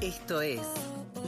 [0.00, 0.60] Esto es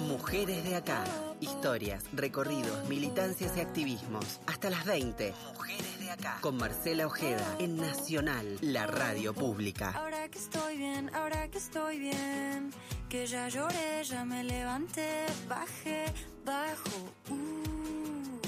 [0.07, 1.03] Mujeres de Acá.
[1.41, 4.41] Historias, recorridos, militancias y activismos.
[4.46, 5.35] Hasta las 20.
[5.55, 6.39] Mujeres de Acá.
[6.41, 9.91] Con Marcela Ojeda en Nacional, la radio pública.
[9.91, 12.71] Ahora que estoy bien, ahora que estoy bien.
[13.09, 16.05] Que ya lloré, ya me levanté, bajé,
[16.45, 17.11] bajo.
[17.29, 18.41] Uh,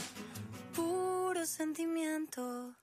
[0.72, 2.76] puro sentimiento.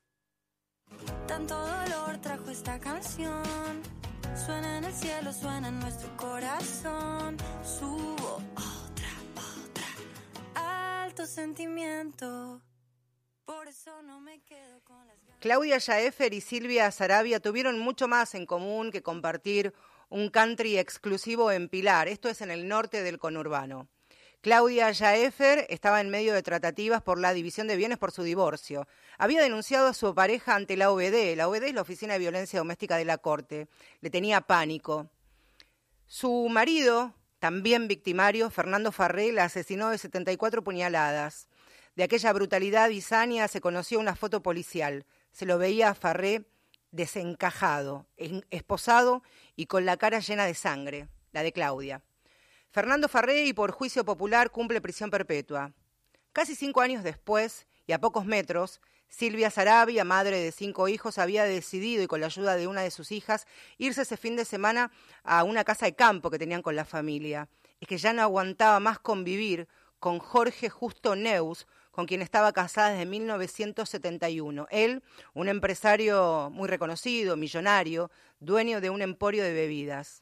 [1.26, 3.82] Tanto dolor trajo esta canción.
[4.46, 7.38] Suena en el cielo, suena en nuestro corazón.
[7.64, 11.04] Subo otra, otra.
[11.04, 12.62] Alto sentimiento.
[13.46, 15.42] Por eso no me quedo con las ganas.
[15.42, 19.74] Claudia Yaefer y Silvia Sarabia tuvieron mucho más en común que compartir
[20.08, 22.08] un country exclusivo en Pilar.
[22.08, 23.90] Esto es en el norte del conurbano.
[24.42, 28.88] Claudia Yaefer estaba en medio de tratativas por la división de bienes por su divorcio.
[29.18, 31.36] Había denunciado a su pareja ante la OBD.
[31.36, 33.68] La OBD es la Oficina de Violencia Doméstica de la Corte.
[34.00, 35.10] Le tenía pánico.
[36.08, 41.48] Su marido, también victimario, Fernando Farré, la asesinó de 74 puñaladas.
[41.98, 45.06] De aquella brutalidad y saña se conoció una foto policial.
[45.34, 46.46] Se lo veía a Farré
[46.92, 49.22] desencajado, en- esposado
[49.58, 52.02] y con la cara llena de sangre, la de Claudia.
[52.72, 55.74] Fernando Farré y por juicio popular cumple prisión perpetua.
[56.34, 61.46] Casi cinco años después, y a pocos metros, Silvia Sarabia, madre de cinco hijos, había
[61.46, 63.48] decidido, y con la ayuda de una de sus hijas,
[63.80, 64.92] irse ese fin de semana
[65.24, 67.50] a una casa de campo que tenían con la familia.
[67.80, 69.68] Es que ya no aguantaba más convivir
[70.00, 74.68] con Jorge Justo Neus, con quien estaba casada desde 1971.
[74.70, 75.02] Él,
[75.34, 80.22] un empresario muy reconocido, millonario, dueño de un emporio de bebidas.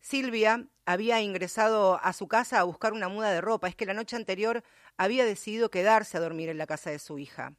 [0.00, 3.68] Silvia había ingresado a su casa a buscar una muda de ropa.
[3.68, 4.62] Es que la noche anterior
[4.96, 7.54] había decidido quedarse a dormir en la casa de su hija.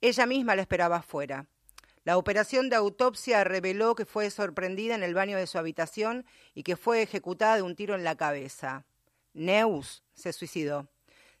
[0.00, 1.46] Ella misma la esperaba afuera.
[2.04, 6.24] La operación de autopsia reveló que fue sorprendida en el baño de su habitación
[6.54, 8.84] y que fue ejecutada de un tiro en la cabeza.
[9.34, 10.88] Neus se suicidó.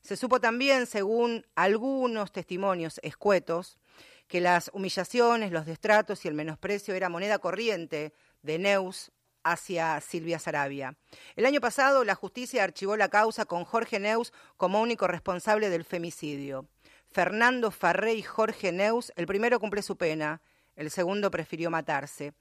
[0.02, 3.78] Se supo también, según algunos testimonios escuetos,
[4.26, 8.12] que las humillaciones, los destratos y el menosprecio era moneda corriente
[8.42, 9.10] de Neus
[9.50, 10.96] hacia Silvia Sarabia.
[11.36, 15.84] El año pasado la justicia archivó la causa con Jorge Neus como único responsable del
[15.84, 16.66] femicidio.
[17.10, 20.40] Fernando Farré y Jorge Neus, el primero cumple su pena,
[20.76, 22.34] el segundo prefirió matarse.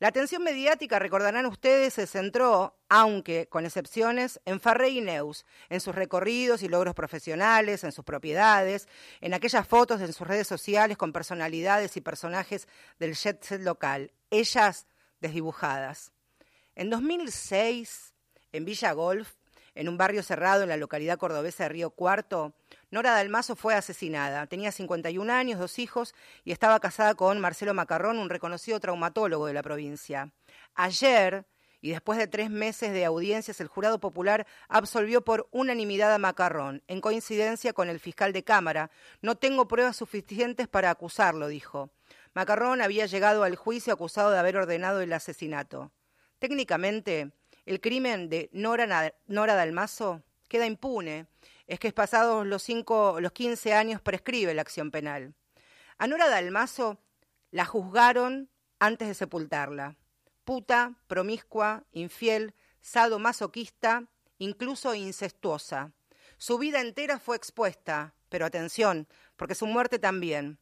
[0.00, 5.80] La atención mediática, recordarán ustedes, se centró, aunque con excepciones, en Farré y Neus, en
[5.80, 8.88] sus recorridos y logros profesionales, en sus propiedades,
[9.20, 12.66] en aquellas fotos en sus redes sociales con personalidades y personajes
[12.98, 14.86] del jet set local, ellas
[15.20, 16.13] desdibujadas.
[16.76, 18.14] En 2006,
[18.50, 19.34] en Villa Golf,
[19.76, 22.52] en un barrio cerrado en la localidad cordobesa de Río Cuarto,
[22.90, 24.48] Nora Dalmazo fue asesinada.
[24.48, 29.54] Tenía 51 años, dos hijos y estaba casada con Marcelo Macarrón, un reconocido traumatólogo de
[29.54, 30.32] la provincia.
[30.74, 31.46] Ayer,
[31.80, 36.82] y después de tres meses de audiencias, el jurado popular absolvió por unanimidad a Macarrón,
[36.88, 38.90] en coincidencia con el fiscal de Cámara.
[39.22, 41.90] No tengo pruebas suficientes para acusarlo, dijo.
[42.32, 45.92] Macarrón había llegado al juicio acusado de haber ordenado el asesinato.
[46.44, 47.32] Técnicamente,
[47.64, 51.26] el crimen de Nora, Nora Dalmazo queda impune.
[51.66, 55.32] Es que pasados los, cinco, los 15 años prescribe la acción penal.
[55.96, 56.98] A Nora Dalmazo
[57.50, 59.96] la juzgaron antes de sepultarla.
[60.44, 64.04] Puta, promiscua, infiel, sadomasoquista,
[64.36, 65.92] incluso incestuosa.
[66.36, 70.58] Su vida entera fue expuesta, pero atención, porque su muerte también.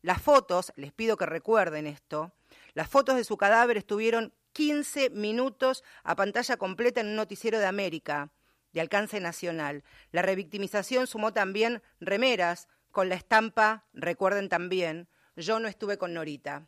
[0.00, 2.32] Las fotos, les pido que recuerden esto,
[2.72, 7.66] las fotos de su cadáver estuvieron 15 minutos a pantalla completa en un noticiero de
[7.66, 8.30] América,
[8.72, 9.84] de alcance nacional.
[10.12, 16.66] La revictimización sumó también remeras con la estampa, recuerden también, yo no estuve con Norita.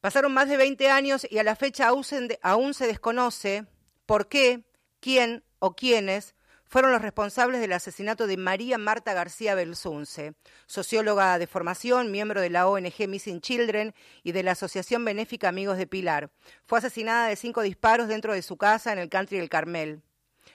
[0.00, 2.04] Pasaron más de 20 años y a la fecha aún
[2.74, 3.66] se, desconoce
[4.06, 4.62] por qué,
[5.00, 6.36] quién o quiénes
[6.74, 10.34] fueron los responsables del asesinato de María Marta García Belsunce,
[10.66, 15.78] socióloga de formación, miembro de la ONG Missing Children y de la Asociación Benéfica Amigos
[15.78, 16.32] de Pilar.
[16.64, 20.02] Fue asesinada de cinco disparos dentro de su casa en el country del Carmel.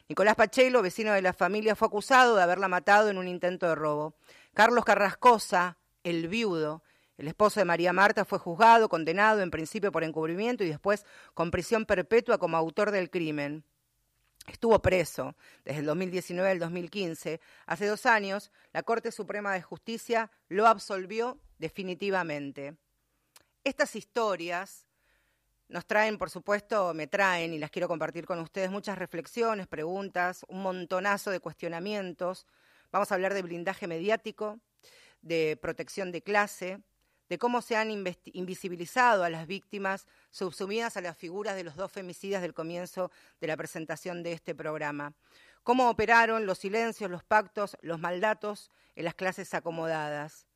[0.09, 3.75] Nicolás Pachelo, vecino de la familia, fue acusado de haberla matado en un intento de
[3.75, 4.13] robo.
[4.53, 6.83] Carlos Carrascosa, el viudo,
[7.17, 11.49] el esposo de María Marta, fue juzgado, condenado en principio por encubrimiento y después con
[11.49, 13.63] prisión perpetua como autor del crimen.
[14.47, 17.39] Estuvo preso desde el 2019 al 2015.
[17.65, 22.75] Hace dos años, la Corte Suprema de Justicia lo absolvió definitivamente.
[23.63, 24.87] Estas historias
[25.67, 30.43] nos traen, por supuesto, me traen y las quiero compartir con ustedes muchas reflexiones, preguntas,
[30.47, 32.47] un montonazo de cuestionamientos.
[32.91, 34.59] Vamos a hablar de blindaje mediático,
[35.21, 36.81] de protección de clase,
[37.29, 41.91] de cómo se han invisibilizado a las víctimas subsumidas a las figuras de los dos
[41.91, 45.13] femicidas del comienzo de la presentación de este programa.
[45.63, 50.47] Cómo operaron los silencios, los pactos, los maldatos en las clases acomodadas.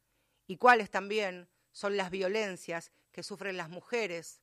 [0.48, 4.42] Y cuáles también son las violencias que sufren las mujeres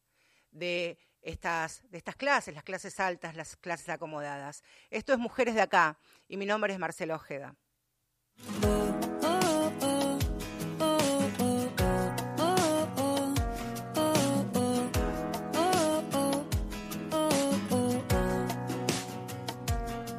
[0.52, 4.62] de estas, de estas clases, las clases altas, las clases acomodadas.
[4.90, 5.98] Esto es Mujeres de Acá
[6.28, 7.56] y mi nombre es Marcela Ojeda.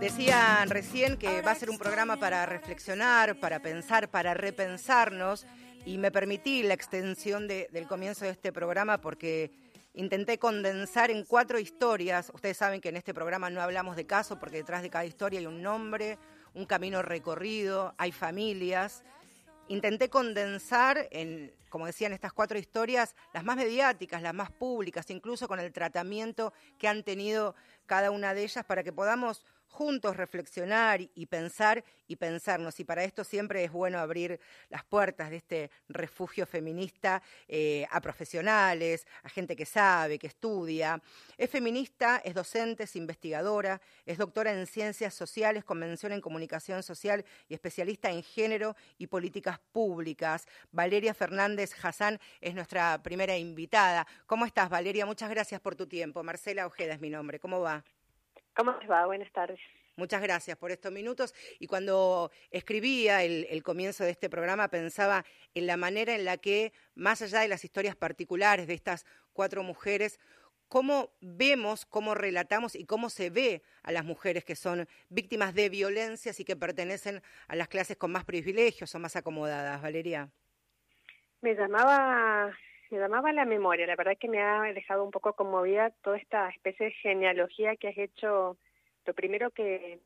[0.02, 5.46] Decían recién que va a ser un programa para reflexionar, para pensar, para repensarnos
[5.86, 9.52] y me permití la extensión del comienzo de este programa porque
[9.94, 12.32] intenté condensar en cuatro historias.
[12.34, 15.40] Ustedes saben que en este programa no hablamos de caso porque detrás de cada historia
[15.40, 16.18] hay un nombre,
[16.56, 19.04] un camino recorrido, hay familias.
[19.68, 25.48] Intenté condensar en, como decían estas cuatro historias, las más mediáticas, las más públicas, incluso
[25.48, 27.54] con el tratamiento que han tenido
[27.86, 32.80] cada una de ellas para que podamos juntos reflexionar y pensar y pensarnos.
[32.80, 34.40] Y para esto siempre es bueno abrir
[34.70, 41.02] las puertas de este refugio feminista eh, a profesionales, a gente que sabe, que estudia.
[41.38, 46.84] Es feminista, es docente, es investigadora, es doctora en ciencias sociales con mención en comunicación
[46.84, 50.46] social y especialista en género y políticas públicas.
[50.72, 54.06] Valeria Fernández Hassan es nuestra primera invitada.
[54.26, 55.06] ¿Cómo estás, Valeria?
[55.06, 56.24] Muchas gracias por tu tiempo.
[56.24, 57.40] Marcela Ojeda es mi nombre.
[57.40, 57.84] ¿Cómo va?
[58.56, 59.06] ¿Cómo les va?
[59.06, 59.60] Buenas tardes.
[59.96, 61.34] Muchas gracias por estos minutos.
[61.60, 66.74] Y cuando escribía el, comienzo de este programa, pensaba en la manera en la que,
[66.96, 70.20] más allá de las historias particulares de estas cuatro mujeres,
[70.68, 75.70] cómo vemos, cómo relatamos y cómo se ve a las mujeres que son víctimas de
[75.70, 79.82] violencias y que pertenecen a las clases con más privilegios o más acomodadas.
[79.82, 80.30] Valeria.
[81.42, 82.56] Me llamaba
[82.92, 83.88] me llamaba la memoria.
[83.88, 87.76] La verdad es que me ha dejado un poco conmovida toda esta especie de genealogía
[87.78, 88.58] que has hecho.
[89.06, 90.00] Lo primero que,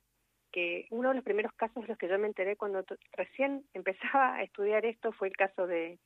[0.51, 4.35] que uno de los primeros casos de los que yo me enteré cuando recién empezaba
[4.35, 5.97] a estudiar esto fue el caso de,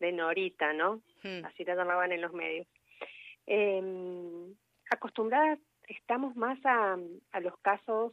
[0.00, 1.02] de Norita, ¿no?
[1.22, 1.44] Hmm.
[1.44, 2.66] Así la llamaban en los medios.
[3.46, 4.52] Eh,
[4.90, 5.58] acostumbradas
[5.88, 6.96] estamos más a,
[7.32, 8.12] a los casos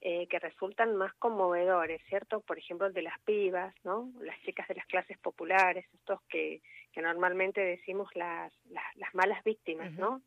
[0.00, 2.40] eh, que resultan más conmovedores, ¿cierto?
[2.40, 4.12] Por ejemplo, el de las pibas, ¿no?
[4.20, 6.60] Las chicas de las clases populares, estos que,
[6.92, 10.22] que normalmente decimos las, las, malas víctimas, ¿no?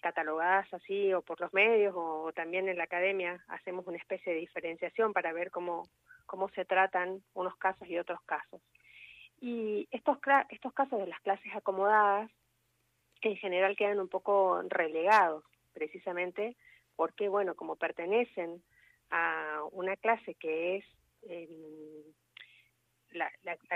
[0.00, 4.38] Catalogadas así o por los medios o también en la academia hacemos una especie de
[4.38, 5.88] diferenciación para ver cómo,
[6.26, 8.62] cómo se tratan unos casos y otros casos.
[9.40, 10.18] Y estos,
[10.50, 12.30] estos casos de las clases acomodadas
[13.22, 16.56] en general quedan un poco relegados precisamente
[17.00, 18.62] porque, bueno, como pertenecen
[19.10, 20.84] a una clase que es
[21.22, 22.04] em,
[23.12, 23.30] la,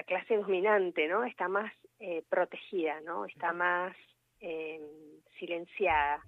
[0.07, 1.25] clase dominante, ¿no?
[1.25, 3.25] Está más eh, protegida, ¿no?
[3.25, 3.97] Está más
[4.41, 4.83] em,
[5.39, 6.23] silenciada.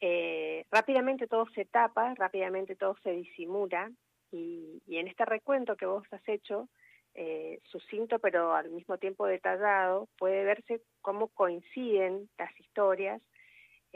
[0.00, 3.92] Eh, rápidamente todo se tapa, rápidamente todo se disimula
[4.32, 6.70] y, en este recuento que vos has hecho,
[7.12, 13.20] eh, sucinto pero al mismo tiempo detallado, puede verse cómo coinciden las historias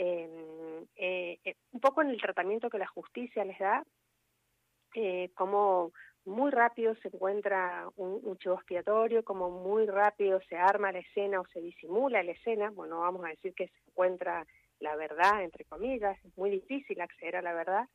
[0.03, 3.85] eh, eh, un poco en el tratamiento que la justicia les da,
[4.95, 5.93] eh, como
[6.25, 11.47] muy rápido se encuentra un, chivo expiatorio, como muy rápido se arma la escena o
[11.49, 14.47] se disimula la escena, bueno, vamos a decir que se encuentra
[14.79, 17.87] la verdad, entre comillas, es muy difícil acceder a la verdad,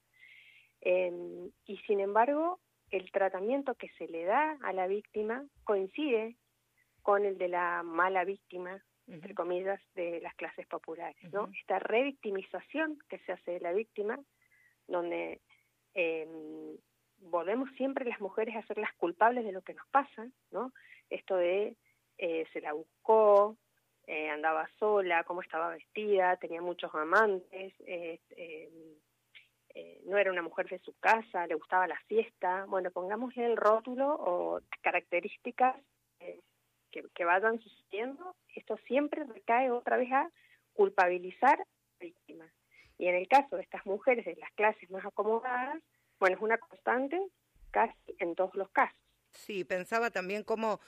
[0.82, 2.60] em, y sin embargo,
[2.92, 6.36] el tratamiento que se le da a la víctima coincide
[7.02, 11.50] con el de la mala víctima entre comillas, de las clases populares, ¿no?
[11.60, 14.20] Esta revictimización que se hace de la víctima,
[14.88, 15.42] donde
[15.94, 16.28] eh,
[17.20, 20.74] volvemos siempre las mujeres a ser las culpables de lo que nos pasa, ¿no?
[21.10, 21.76] Esto de
[22.18, 23.58] eh, se la buscó,
[24.08, 27.74] eh, andaba sola, cómo estaba vestida, tenía muchos amantes,
[29.78, 32.66] eh, no era una mujer de su casa, le gustaba la fiesta.
[32.66, 35.76] Bueno, pongámosle el rótulo o características
[37.14, 40.30] que, vayan sucediendo, esto siempre recae otra vez a
[40.74, 42.46] culpabilizar a la víctima.
[42.98, 45.82] Y en el caso de estas mujeres de las clases más acomodadas,
[46.20, 47.20] bueno, es una constante
[47.72, 48.98] casi en todos los casos.
[49.32, 50.80] Sí, pensaba también cómo,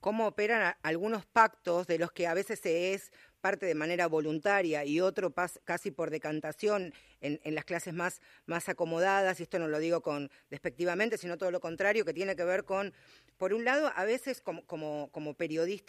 [0.00, 4.84] cómo operan algunos pactos de los que a veces se es parte de manera voluntaria
[4.84, 5.32] y otro
[5.64, 10.02] casi por decantación en, en, las clases más, más acomodadas, y esto no lo digo
[10.02, 12.92] con despectivamente, sino todo lo contrario, que tiene que ver con
[13.38, 15.10] por un lado, a veces como, como,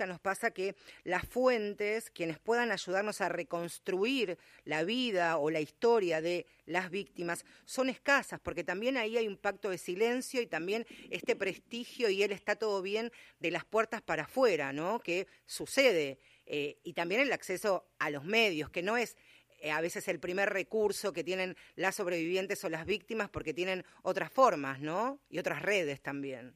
[0.07, 6.21] nos pasa que las fuentes, quienes puedan ayudarnos a reconstruir la vida o la historia
[6.21, 10.85] de las víctimas, son escasas, porque también ahí hay un pacto de silencio y también
[11.09, 14.99] este prestigio y él está todo bien de las puertas para afuera, ¿no?
[14.99, 16.19] Que sucede.
[16.45, 19.17] Eh, y también el acceso a los medios, que no es
[19.59, 23.85] eh, a veces el primer recurso que tienen las sobrevivientes o las víctimas porque tienen
[24.03, 25.19] otras formas, ¿no?
[25.29, 26.55] Y otras redes también.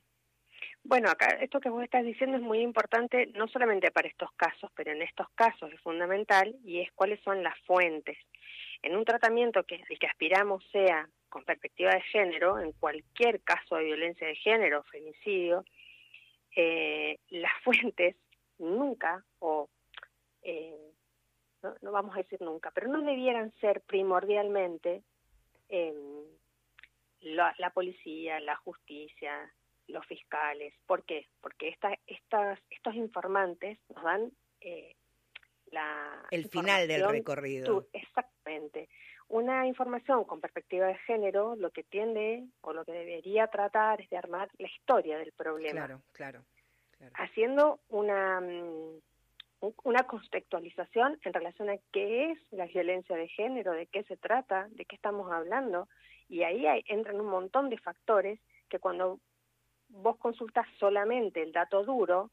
[0.83, 4.71] Bueno, acá esto que vos estás diciendo es muy importante, no solamente para estos casos,
[4.75, 8.17] pero en estos casos es fundamental y es cuáles son las fuentes.
[8.81, 13.75] En un tratamiento que el que aspiramos sea con perspectiva de género, en cualquier caso
[13.75, 15.63] de violencia de género o femicidio,
[16.55, 18.15] eh, las fuentes
[18.57, 19.69] nunca, o
[20.41, 20.91] eh,
[21.61, 25.03] no, vamos a decir nunca, pero no debieran ser primordialmente
[27.21, 29.53] la, la, policía, la justicia,
[29.91, 30.73] los fiscales.
[30.85, 31.27] ¿Por qué?
[31.41, 34.31] Porque esta, estas, estos informantes nos dan
[34.61, 34.95] eh,
[35.71, 36.25] la...
[36.31, 37.87] El final del recorrido.
[37.93, 38.89] exactamente.
[39.27, 44.09] Una información con perspectiva de género lo que tiende o lo que debería tratar es
[44.09, 45.85] de armar la historia del problema.
[45.85, 46.41] Claro, claro.
[47.13, 48.99] Haciendo una, mm,
[49.83, 54.67] una contextualización en relación a qué es la violencia de género, de qué se trata,
[54.71, 55.87] de qué estamos hablando.
[56.27, 59.19] Y ahí hay, entran un montón de factores que cuando
[59.91, 62.31] vos consultas solamente el dato duro,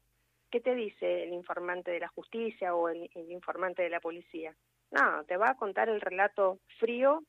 [0.49, 4.55] ¿qué te dice el informante de la justicia o el, informante de la policía?
[4.91, 7.23] No, te va a contar el relato frío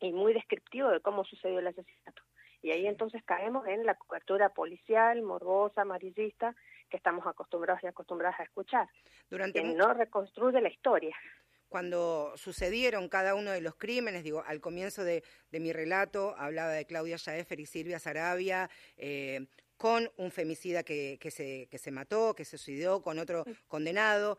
[0.00, 2.22] y muy descriptivo de cómo sucedió el asesinato.
[2.62, 6.54] Y ahí entonces caemos en la cobertura policial, morbosa, amarillista,
[6.90, 8.88] que estamos acostumbrados y acostumbradas a escuchar,
[9.30, 11.16] Durante que no reconstruye la historia
[11.70, 15.22] cuando sucedieron cada uno de los crímenes, digo, al comienzo de,
[15.52, 19.46] mi relato hablaba de Claudia Yaefer y Silvia Sarabia, eh,
[19.76, 24.36] con un femicida que, se, que se mató, que se suicidó, con otro condenado.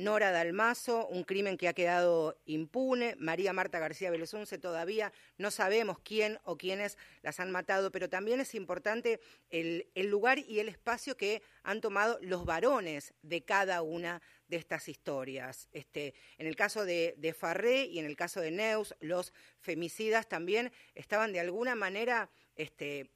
[0.00, 5.98] Nora Dalmazo, un crimen que ha quedado impune, María Marta García Belezunce todavía no sabemos
[5.98, 11.18] quién o quiénes las han matado, pero también es importante el, lugar y el espacio
[11.18, 15.68] que han tomado los varones de cada una de estas historias.
[15.72, 20.72] Este, en el caso de, Farré y en el caso de Neus, los femicidas también
[20.94, 23.10] estaban de alguna manera este,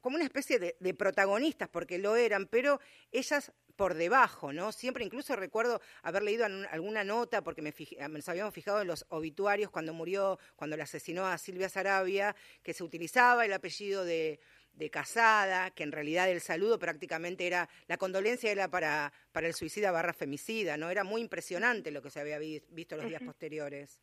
[0.00, 2.80] como una especie de, de, protagonistas, porque lo eran, pero
[3.10, 4.72] ellas por debajo, ¿no?
[4.72, 7.72] Siempre incluso recuerdo haber leído alguna nota, porque me
[8.08, 12.74] nos habíamos fijado en los obituarios cuando murió, cuando le asesinó a Silvia Sarabia, que
[12.74, 14.40] se utilizaba el apellido de,
[14.90, 19.90] Casada, que en realidad el saludo prácticamente era, la condolencia era para, para el suicida
[19.90, 20.90] barra femicida, ¿no?
[20.90, 24.00] Era muy impresionante lo que se había visto los días posteriores.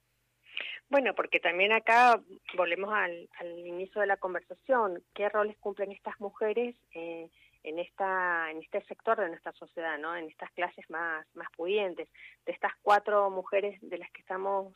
[0.89, 2.21] Bueno, porque también acá
[2.55, 3.27] volvemos al,
[3.57, 6.75] inicio de la conversación, ¿qué roles cumplen estas mujeres?
[6.93, 7.29] Eh,
[7.63, 10.15] en esta en este sector de nuestra sociedad, ¿no?
[10.15, 12.07] En estas clases más más pudientes.
[12.45, 14.75] De estas cuatro mujeres de las que estamos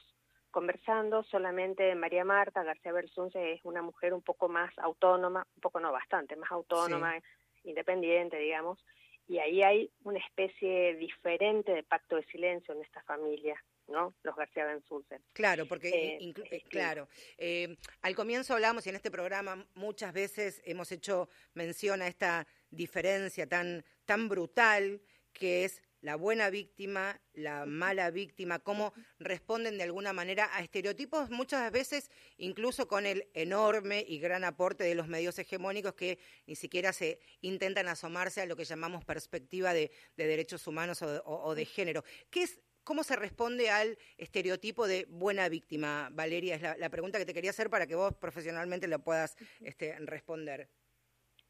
[0.52, 5.80] conversando, solamente María Marta García Bersunce es una mujer un poco más autónoma, un poco
[5.80, 7.16] no bastante, más autónoma,
[7.64, 8.84] independiente, digamos,
[9.28, 13.64] y ahí hay una especie diferente de pacto de silencio en esta familia.
[13.90, 14.14] ¿no?
[14.24, 15.20] Los García Benzulce.
[15.34, 20.62] Claro, porque, eh, eh, claro, eh, al comienzo hablamos y en este programa muchas veces
[20.64, 25.02] hemos hecho mención a esta diferencia tan, tan brutal
[25.34, 31.30] que es la buena víctima, la mala víctima, cómo responden de alguna manera a estereotipos,
[31.30, 36.56] muchas veces incluso con el enorme y gran aporte de los medios hegemónicos que ni
[36.56, 42.04] siquiera se intentan asomarse a lo que llamamos perspectiva de, derechos humanos o de, género.
[42.30, 46.56] ¿Qué es, ¿Cómo se responde al estereotipo de buena víctima, Valeria?
[46.56, 50.70] Es la, pregunta que te quería hacer para que vos profesionalmente lo puedas este, responder.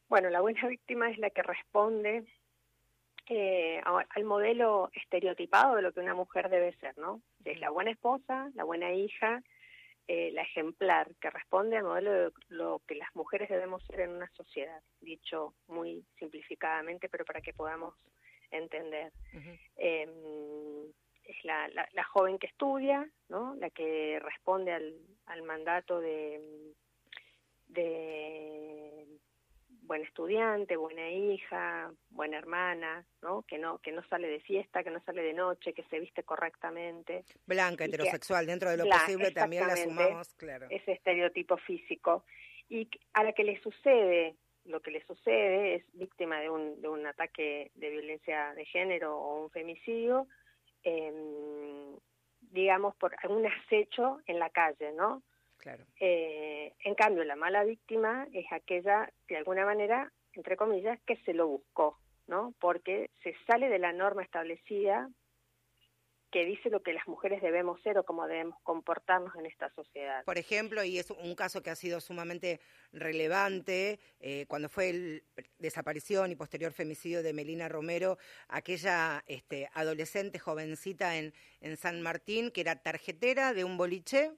[0.09, 2.25] Bueno, la buena víctima es la que responde
[3.31, 7.21] eh, al modelo estereotipado de lo que una mujer debe ser, ¿no?
[7.45, 9.43] Es la buena esposa, la buena hija,
[10.07, 14.09] eh, la ejemplar, que responde al modelo de lo que las mujeres debemos ser en
[14.09, 17.93] una sociedad, dicho muy simplificadamente, pero para que podamos
[18.50, 19.13] entender.
[19.77, 20.89] Em,
[21.24, 23.53] es la, la, joven que estudia, ¿no?
[23.59, 24.95] La que responde al,
[25.27, 26.74] al mandato de,
[27.67, 29.05] de
[29.89, 33.41] buen estudiante, buena hija, buena hermana, ¿no?
[33.41, 36.22] Que no que no sale de fiesta, que no sale de noche, que se viste
[36.24, 37.25] correctamente.
[37.48, 40.67] Blanca, heterosexual, dentro de lo posible también la sumamos, claro.
[40.69, 42.24] Ese estereotipo físico
[42.69, 46.88] y a la que le sucede lo que le sucede es víctima de un, de
[46.88, 50.27] un ataque de violencia de género o un femicidio,
[50.84, 51.96] eh,
[52.41, 55.24] digamos, por algún acecho en la calle, ¿no?
[55.59, 55.85] Claro.
[55.99, 61.33] Eh, en cambio, la mala víctima es aquella, de alguna manera, entre comillas, que se
[61.33, 62.53] lo buscó, ¿no?
[62.59, 65.09] Porque se sale de la norma establecida
[66.31, 70.23] que dice lo que las mujeres debemos ser o cómo debemos comportarnos en esta sociedad.
[70.25, 72.59] Por ejemplo, y es un caso que ha sido sumamente
[72.91, 75.23] relevante, eh, cuando fue el
[75.57, 82.51] desaparición y posterior femicidio de Melina Romero, aquella este, adolescente jovencita en, en San Martín,
[82.51, 84.31] que era tarjetera de un boliche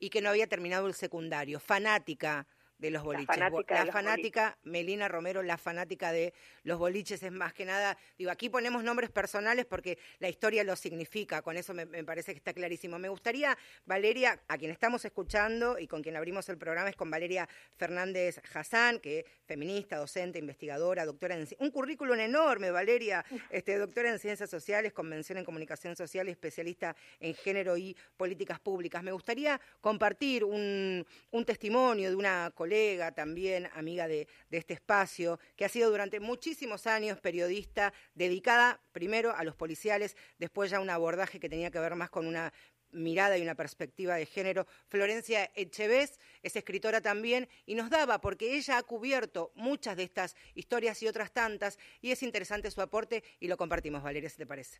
[0.00, 2.46] y que no había terminado el secundario, fanática
[2.80, 3.36] de los boliches.
[3.36, 6.32] La fanática, Melina Romero, la fanática de
[6.64, 10.74] los boliches, es más que nada, digo, aquí ponemos nombres personales porque la historia lo
[10.76, 12.98] significa, con eso me, parece que está clarísimo.
[12.98, 17.10] Me gustaría, Valeria, a quien estamos escuchando y con quien abrimos el programa es con
[17.10, 23.76] Valeria Fernández Hassan, que es feminista, docente, investigadora, doctora en un currículum enorme, Valeria, este,
[23.76, 29.02] doctora en ciencias sociales, convención en comunicación social y especialista en género y políticas públicas.
[29.02, 35.40] Me gustaría compartir un, un testimonio de una colega colega, también amiga de, este espacio,
[35.56, 40.88] que ha sido durante muchísimos años periodista dedicada primero a los policiales, después ya un
[40.88, 42.52] abordaje que tenía que ver más con una
[42.92, 44.68] mirada y una perspectiva de género.
[44.86, 50.36] Florencia Echevez es escritora también y nos daba, porque ella ha cubierto muchas de estas
[50.54, 54.46] historias y otras tantas, y es interesante su aporte y lo compartimos, Valeria, si te
[54.46, 54.78] parece.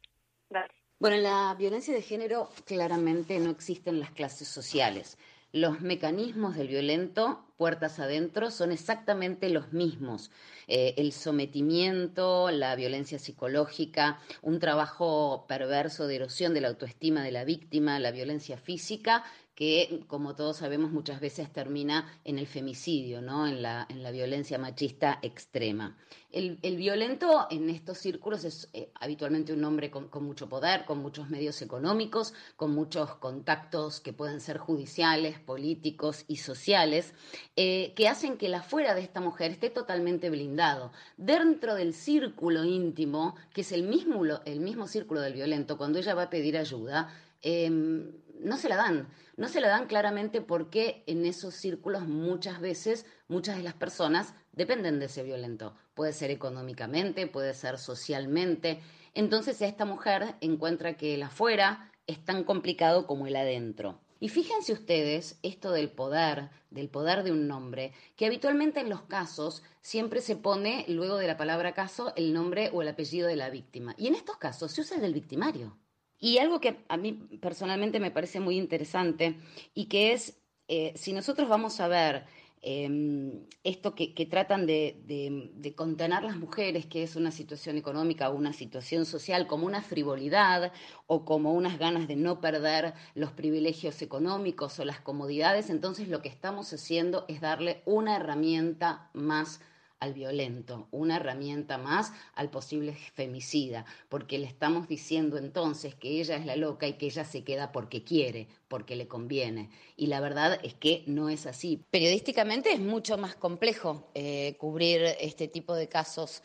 [1.00, 5.18] Bueno, la violencia de género claramente no existe en las clases sociales
[5.52, 10.30] los mecanismos del violento, puertas adentro, son exactamente los mismos.
[10.68, 17.32] Eh, el sometimiento, la violencia psicológica, un trabajo perverso de erosión de la autoestima de
[17.32, 19.24] la víctima, la violencia física
[19.60, 23.46] que, como todos sabemos, muchas veces termina en el femicidio, ¿no?
[23.46, 25.98] en, la, en la violencia machista extrema.
[26.32, 31.28] El, violento en estos círculos es eh, habitualmente un hombre con, mucho poder, con muchos
[31.28, 37.12] medios económicos, con muchos contactos que pueden ser judiciales, políticos y sociales,
[37.54, 40.90] eh, que hacen que la fuera de esta mujer esté totalmente blindado.
[41.18, 46.14] Dentro del círculo íntimo, que es el mismo, el mismo círculo del violento, cuando ella
[46.14, 47.12] va a pedir ayuda,
[47.42, 48.10] em,
[48.42, 49.08] no se la dan.
[49.36, 54.34] No se la dan claramente porque en esos círculos muchas veces muchas de las personas
[54.52, 55.74] dependen de ese violento.
[55.94, 58.80] Puede ser económicamente, puede ser socialmente.
[59.14, 64.00] Entonces esta mujer encuentra que el afuera es tan complicado como el adentro.
[64.22, 69.02] Y fíjense ustedes esto del poder, del poder de un nombre, que habitualmente en los
[69.02, 73.36] casos siempre se pone luego de la palabra caso el nombre o el apellido de
[73.36, 73.94] la víctima.
[73.96, 75.79] Y en estos casos se usa el del victimario.
[76.20, 79.36] Y algo que a mí personalmente me parece muy interesante
[79.74, 82.26] y que es, eh, si nosotros vamos a ver
[82.62, 88.36] em, esto que, tratan de, de, contener las mujeres, que es una situación económica o
[88.36, 90.70] una situación social, como una frivolidad
[91.06, 96.20] o como unas ganas de no perder los privilegios económicos o las comodidades, entonces lo
[96.20, 99.62] que estamos haciendo es darle una herramienta más
[100.00, 106.36] al violento, una herramienta más al posible femicida, porque le estamos diciendo entonces que ella
[106.36, 109.68] es la loca y que ella se queda porque quiere, porque le conviene.
[109.96, 111.84] Y la verdad es que no es así.
[111.90, 116.42] Periodísticamente es mucho más complejo eh, cubrir este tipo de casos.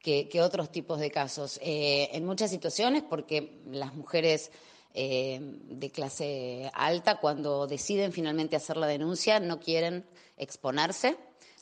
[0.00, 1.58] Que, otros tipos de casos.
[1.62, 4.50] Eh, en muchas situaciones, porque las mujeres
[4.94, 10.06] eh, de clase alta, cuando deciden finalmente hacer la denuncia, no quieren
[10.38, 11.18] exponerse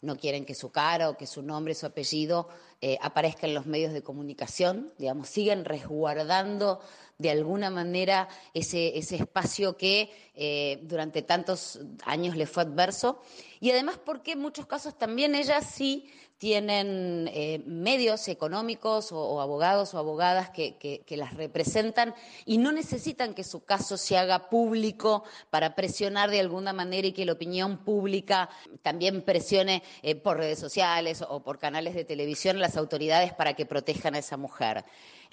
[0.06, 2.48] no quieren que su cara o que su nombre, su apellido
[2.80, 6.80] eh, aparezca en los medios de comunicación, digamos, siguen resguardando
[7.18, 13.20] de alguna manera ese, ese espacio que eh, durante tantos años le fue adverso.
[13.60, 19.94] Y además porque en muchos casos también ellas sí tienen eh, medios económicos o, abogados
[19.94, 25.75] o abogadas que, las representan y no necesitan que su caso se haga público para
[25.75, 28.51] presionar de alguna manera y que la opinión pública
[28.83, 33.64] también presione eh, por redes sociales o por canales de televisión las autoridades para que
[33.64, 34.85] protejan a esa mujer.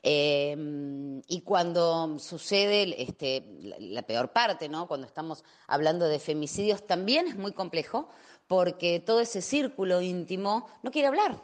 [0.06, 3.46] Em, y cuando sucede este,
[3.80, 4.86] la, peor parte, ¿no?
[4.86, 8.10] cuando estamos hablando de femicidios, también es muy complejo
[8.48, 11.42] porque todo ese círculo íntimo no quiere hablar,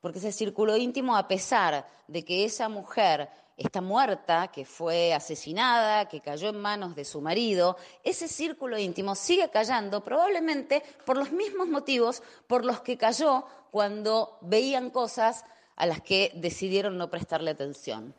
[0.00, 6.08] porque ese círculo íntimo, a pesar de que esa mujer está muerta, que fue asesinada,
[6.08, 11.32] que cayó en manos de su marido, ese círculo íntimo sigue callando probablemente por los
[11.32, 17.50] mismos motivos por los que cayó cuando veían cosas a las que decidieron no prestarle
[17.50, 18.14] atención.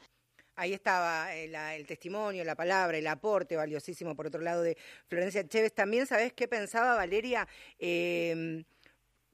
[0.60, 5.48] Ahí estaba eh, el, testimonio, la palabra, el aporte valiosísimo, por otro lado, de Florencia
[5.48, 5.74] Chévez.
[5.74, 7.48] También, ¿sabés qué pensaba Valeria?
[7.80, 8.66] Em,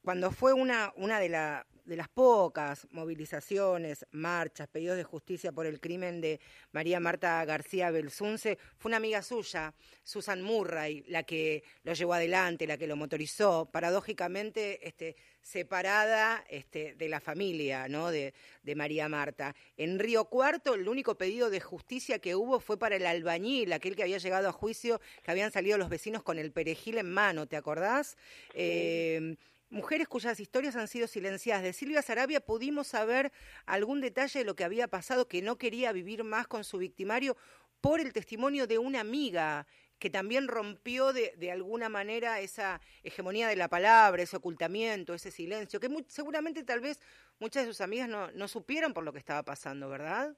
[0.04, 5.66] cuando fue una, una de las de las pocas movilizaciones, marchas, pedidos de justicia por
[5.66, 6.40] el crimen de
[6.72, 12.68] María Marta García Belsunce, fue una amiga suya, Susan Murray, la que lo llevó adelante,
[12.68, 18.10] la que lo motorizó, paradójicamente este, separada este, de la familia ¿no?
[18.10, 19.56] de, de, María Marta.
[19.78, 23.96] En Río Cuarto, el único pedido de justicia que hubo fue para el albañil, aquel
[23.96, 27.48] que había llegado a juicio, que habían salido los vecinos con el perejil en mano,
[27.48, 28.18] ¿te acordás?
[28.56, 29.38] Eh,
[29.70, 31.64] mujeres cuyas historias han sido silenciadas.
[31.64, 33.32] De Silvia Sarabia pudimos saber
[33.66, 37.36] algún detalle de lo que había pasado, que no quería vivir más con su victimario
[37.82, 39.68] por el testimonio de una amiga
[40.00, 45.32] que también rompió de, de, alguna manera esa hegemonía de la palabra, ese ocultamiento, ese
[45.32, 47.00] silencio, que seguramente tal vez
[47.40, 50.36] muchas de sus amigas no, no supieron por lo que estaba pasando, ¿verdad?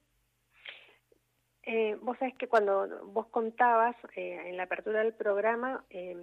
[1.70, 6.16] Eh, vos sabés que cuando vos contabas eh, en la apertura del programa, eh,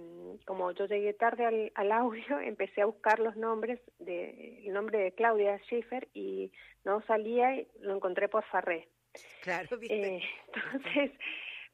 [0.43, 4.97] como yo llegué tarde al, al, audio, empecé a buscar los nombres, de, el nombre
[4.97, 6.51] de Claudia Schiffer y
[6.83, 8.87] no salía y lo encontré por Farré.
[9.43, 10.15] Claro, ¿viste?
[10.17, 11.11] Eh, entonces,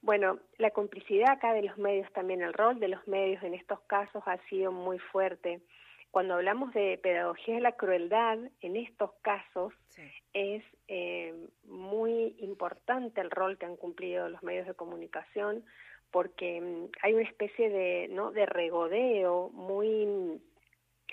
[0.02, 3.80] bueno, la complicidad acá de los medios también, el rol de los medios en estos
[3.88, 5.62] casos ha sido muy fuerte.
[6.12, 10.04] Cuando hablamos de pedagogía de la crueldad, en estos casos sí.
[10.34, 15.64] es eh, muy importante el rol que han cumplido los medios de comunicación
[16.12, 20.42] porque um, hay una especie de no de regodeo muy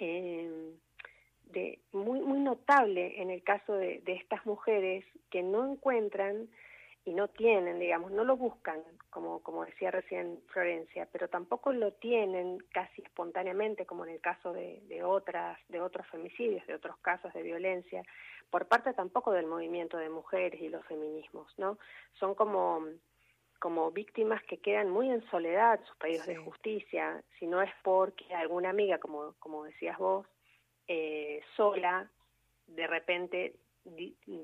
[0.01, 0.73] eh,
[1.45, 6.49] de muy muy notable en el caso de, de estas mujeres que no encuentran
[7.05, 11.93] y no tienen, digamos, no lo buscan, como, como decía recién Florencia, pero tampoco lo
[11.93, 16.97] tienen casi espontáneamente, como en el caso de, de otras, de otros femicidios, de otros
[16.99, 18.03] casos de violencia,
[18.51, 21.79] por parte tampoco del movimiento de mujeres y los feminismos, ¿no?
[22.15, 22.85] Son como
[23.59, 26.33] como víctimas que quedan muy en soledad sus pedidos sí.
[26.33, 30.27] de justicia, si no es porque alguna amiga, como, como decías vos,
[30.87, 32.11] eh, sola,
[32.67, 33.57] de repente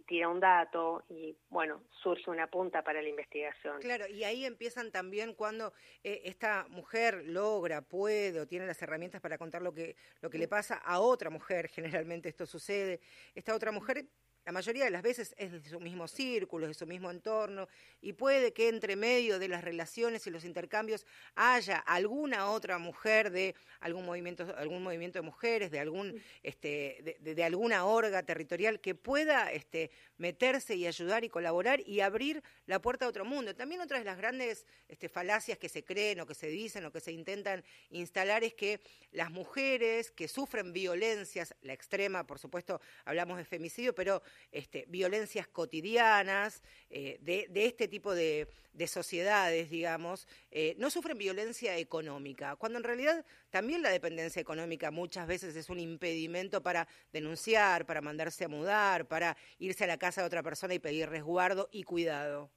[0.07, 3.81] tira un dato y bueno, surge una punta para la investigación.
[3.81, 9.21] Claro, y ahí empiezan también cuando eh, esta mujer logra, puede o tiene las herramientas
[9.21, 13.01] para contar lo que, lo que le pasa a otra mujer, generalmente esto sucede,
[13.35, 14.07] esta otra mujer
[14.45, 17.67] la mayoría de las veces es de su mismo círculo, de su mismo entorno,
[18.03, 23.31] y puede que entre medio de las relaciones y los intercambios haya alguna otra mujer
[23.31, 28.95] de algún movimiento, algún movimiento de mujeres, de algún, este, de, alguna orga territorial que
[28.95, 33.55] pueda este, meterse y ayudar y colaborar y abrir la puerta a otro mundo.
[33.55, 36.93] También otra de las grandes este, falacias que se creen o que se dicen o
[36.93, 38.81] que se intentan instalar es que
[39.11, 45.49] las mujeres que sufren violencias, la extrema, por supuesto, hablamos de femicidio, pero este, violencias
[45.49, 52.79] cotidianas, eh, de, este tipo de, de sociedades, digamos, eh, no sufren violencia económica, cuando
[52.79, 58.45] en realidad también la dependencia económica muchas veces es un impedimento para denunciar, para mandarse
[58.45, 62.51] a mudar, para irse a la casa de otra persona y pedir resguardo y cuidado.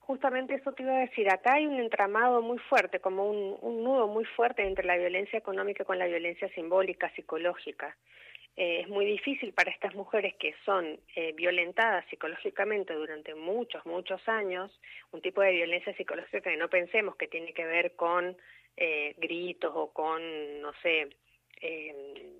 [0.00, 3.82] Justamente eso te iba a decir, acá hay un entramado muy fuerte, como un, un
[3.82, 7.96] nudo muy fuerte entre la violencia económica con la violencia simbólica, psicológica
[8.56, 14.26] eh, es muy difícil para estas mujeres que son eh, violentadas psicológicamente durante muchos, muchos
[14.28, 14.70] años,
[15.10, 18.36] un tipo de violencia psicológica que no pensemos que tiene que ver con
[18.76, 21.08] eh, gritos o con, no sé,
[21.60, 22.32] eh,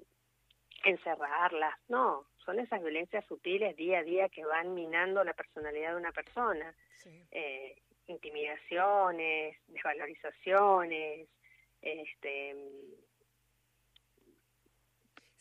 [0.84, 5.96] encerrarlas, no, son esas violencias sutiles día a día que van minando la personalidad de
[5.96, 7.10] una persona, sí.
[7.30, 11.28] eh, intimidaciones, desvalorizaciones,
[11.80, 12.54] este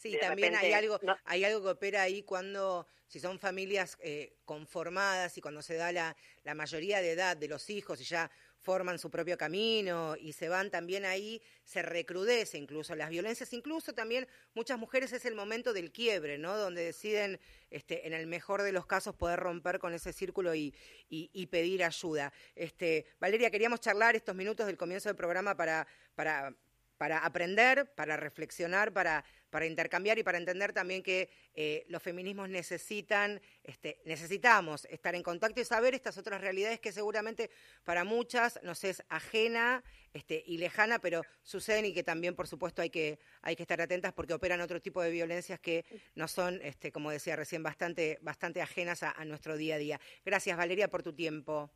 [0.04, 1.18] Sí, también repente, hay algo, no.
[1.24, 5.92] hay algo que opera ahí cuando, si son familias eh, conformadas y cuando se da
[5.94, 10.34] la, la mayoría de edad de los hijos y ya forman su propio camino y
[10.34, 15.36] se van también ahí, se recrudece incluso las violencias, incluso también muchas mujeres es el
[15.36, 16.58] momento del quiebre, ¿no?
[16.58, 17.40] Donde deciden,
[17.70, 20.74] este, en el mejor de los casos, poder romper con ese círculo y,
[21.10, 22.32] y, y pedir ayuda.
[22.56, 25.86] Este, Valeria, queríamos charlar estos minutos del comienzo del programa para,
[26.16, 26.56] para,
[26.98, 32.50] para aprender, para reflexionar, para para intercambiar y para entender también que eh, los feminismos
[32.50, 37.52] necesitan, este, necesitamos estar en contacto y saber estas otras realidades que seguramente
[37.84, 42.82] para muchas nos es ajena este, y lejana, pero suceden y que también, por supuesto,
[42.82, 45.86] hay que, hay que estar atentas porque operan otro tipo de violencias que
[46.16, 50.02] no son, este, como decía recién, bastante, bastante ajenas a, a nuestro día a día.
[50.26, 51.70] Gracias, Valeria, por tu tiempo.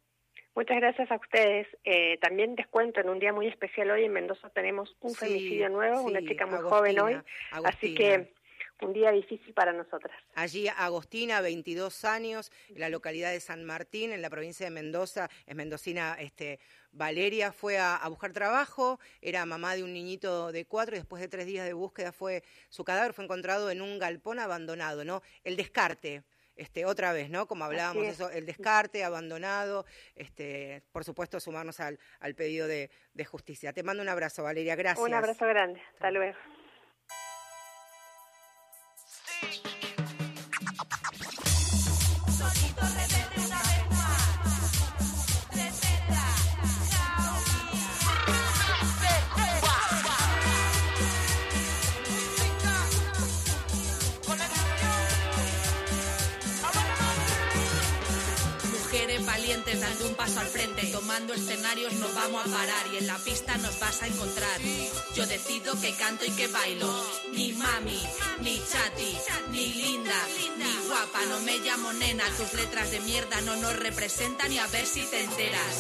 [0.58, 1.68] Muchas gracias a ustedes.
[1.84, 5.18] Eh, también les cuento, en un día muy especial hoy en Mendoza tenemos un sí,
[5.18, 7.14] femicidio nuevo, sí, una chica muy Agostina, joven hoy.
[7.52, 7.70] Agostina.
[7.70, 8.34] Así que
[8.82, 10.18] un día difícil para nosotras.
[10.34, 15.30] Allí Agostina, 22 años, en la localidad de San Martín, en la provincia de Mendoza,
[15.46, 16.60] es mendocina, este,
[16.92, 21.28] Valeria fue a, buscar trabajo, era mamá de un niñito de cuatro y después de
[21.28, 25.22] tres días de búsqueda fue su cadáver fue encontrado en un galpón abandonado, ¿no?
[25.44, 26.24] El descarte.
[26.58, 27.48] Este, otra vez, ¿no?
[27.48, 33.26] Como hablábamos, eso, el descarte, abandonado, este, por supuesto, sumarnos al, al pedido de, de
[33.26, 33.74] justicia.
[33.74, 35.06] Te mando un abrazo, Valeria, gracias.
[35.06, 36.36] Un abrazo grande, hasta luego.
[59.88, 60.88] Dando un paso al frente.
[60.88, 64.60] Tomando escenarios nos vamos a parar y en la pista nos vas a encontrar.
[65.16, 66.90] Yo decido que canto y que bailo.
[67.34, 68.02] Ni mami,
[68.42, 69.18] ni chati,
[69.52, 70.20] ni linda,
[70.58, 71.26] ni guapa.
[71.30, 72.26] No me llamo nena.
[72.38, 75.76] Tus letras de mierda no nos representan y a ver si te enteras.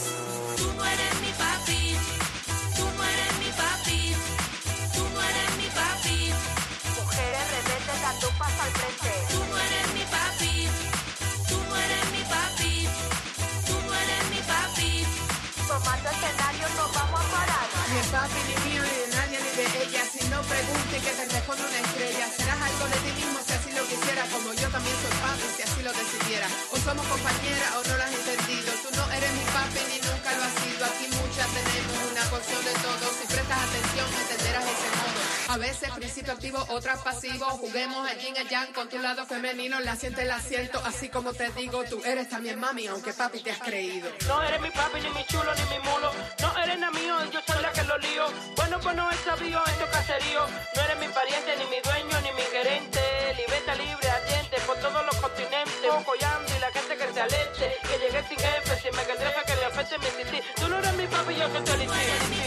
[25.87, 28.73] O somos compañeras o no lo has entendido.
[28.83, 30.85] Tú no eres mi papi ni nunca lo has sido.
[30.85, 33.05] Aquí muchas tenemos una porción de todo.
[33.15, 35.53] Si prestas atención entenderás ese modo.
[35.53, 37.45] A veces principio activo, otras pasivo.
[37.45, 39.79] Juguemos al yin al yang con tu lado femenino.
[39.79, 41.81] La siente el asiento, así como te digo.
[41.85, 44.09] Tú eres también mami, aunque papi te has creído.
[44.27, 46.11] No eres mi papi, ni mi chulo, ni mi mulo.
[46.41, 48.25] No eres nada mío, yo soy la que lo lío.
[48.57, 50.41] Bueno, pues no he sabido en tu caserío.
[50.75, 52.99] No eres mi pariente, ni mi dueño, ni mi gerente.
[53.37, 55.56] Libertad libre, ardiente por todos los continentes.
[55.89, 57.77] Cocoyando y la gente que se aleche.
[57.81, 60.41] Que llegué sin jefe, sin me que que le afecte mi tití.
[60.55, 61.85] Tú no eres mi papi, yo soy tu mi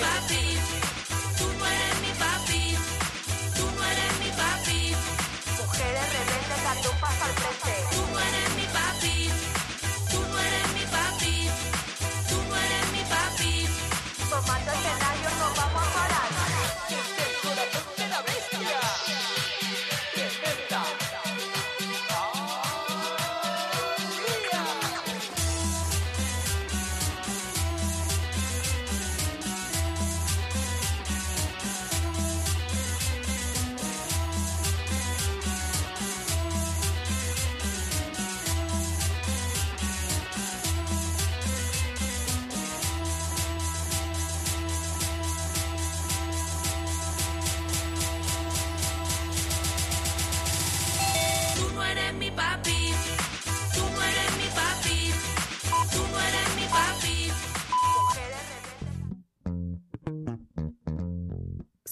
[0.00, 0.49] papi.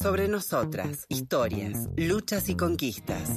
[0.09, 3.29] Sobre nosotras, historias, luchas y conquistas.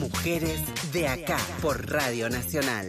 [0.00, 0.58] Mujeres
[0.90, 2.88] de acá por Radio Nacional.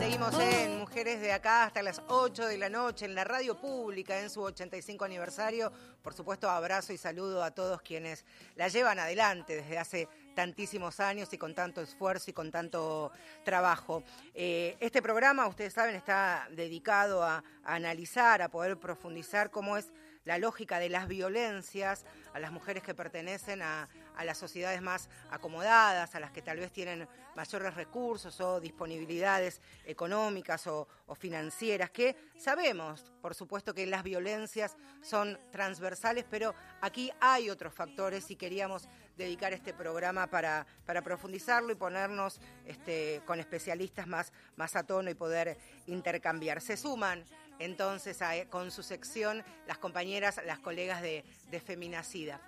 [0.00, 4.20] Seguimos en Mujeres de acá hasta las 8 de la noche en la radio pública
[4.20, 5.70] en su 85 aniversario.
[6.02, 8.24] Por supuesto, abrazo y saludo a todos quienes
[8.56, 13.10] la llevan adelante desde hace tantísimos años y con tanto esfuerzo y con tanto
[13.44, 14.04] trabajo.
[14.32, 19.92] Eh, este programa, ustedes saben, está dedicado a, analizar, a poder profundizar cómo es
[20.24, 23.88] la lógica de las violencias a las mujeres que pertenecen a,
[24.24, 30.68] las sociedades más acomodadas, a las que tal vez tienen mayores recursos o disponibilidades económicas
[30.68, 37.74] o, financieras, que sabemos, por supuesto, que las violencias son transversales, pero aquí hay otros
[37.74, 44.32] factores y queríamos dedicar este programa para, para profundizarlo y ponernos este, con especialistas más,
[44.56, 46.62] más a tono y poder intercambiar.
[46.62, 47.24] Se suman
[47.58, 52.40] entonces con su sección las compañeras, las colegas de, de Feminacida.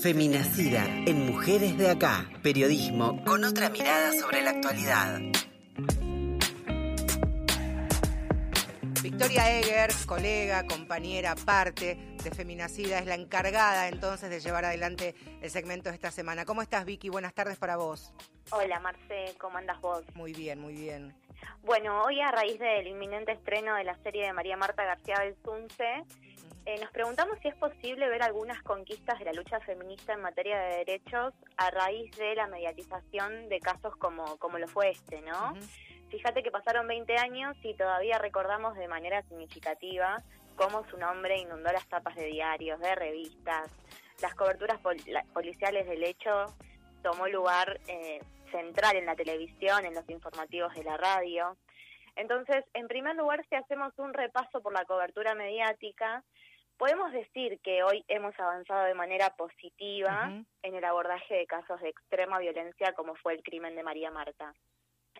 [0.00, 5.20] Feminacida en Mujeres de Acá, periodismo con otra mirada sobre la actualidad.
[9.16, 15.48] Victoria Eger, colega, compañera, parte de Feminacida, es la encargada entonces de llevar adelante el
[15.48, 16.44] segmento de esta semana.
[16.44, 17.08] ¿Cómo estás, Vicky?
[17.08, 18.12] Buenas tardes para vos.
[18.50, 20.04] Hola, Marce, ¿cómo andas vos?
[20.14, 21.14] Muy bien, muy bien.
[21.62, 26.04] Bueno, hoy a raíz del inminente estreno de la serie de María Marta García Belsunce,
[26.66, 30.58] eh, nos preguntamos si es posible ver algunas conquistas de la lucha feminista en materia
[30.58, 35.54] de derechos a raíz de la mediatización de casos como, como lo fue este, ¿no?
[36.16, 40.16] Fíjate que pasaron 20 años y todavía recordamos de manera significativa
[40.56, 43.70] cómo su nombre inundó las tapas de diarios, de revistas,
[44.22, 46.46] las coberturas pol- la- policiales del hecho
[47.02, 48.18] tomó lugar eh,
[48.50, 51.54] central en la televisión, en los informativos de la radio.
[52.16, 56.24] Entonces, en primer lugar, si hacemos un repaso por la cobertura mediática,
[56.78, 60.30] podemos decir que hoy hemos avanzado de manera positiva
[60.62, 64.54] en el abordaje de casos de extrema violencia como fue el crimen de María Marta.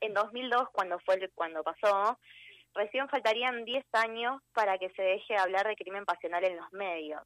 [0.01, 2.19] En 2002, cuando fue el- cuando pasó,
[2.75, 6.73] recién faltarían 10 años para que se deje de hablar de crimen pasional en los
[6.73, 7.23] medios.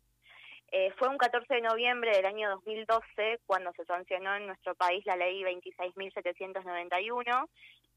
[0.72, 5.04] Eh, fue un 14 de noviembre del año 2012 cuando se sancionó en nuestro país
[5.04, 7.48] la ley 26.791,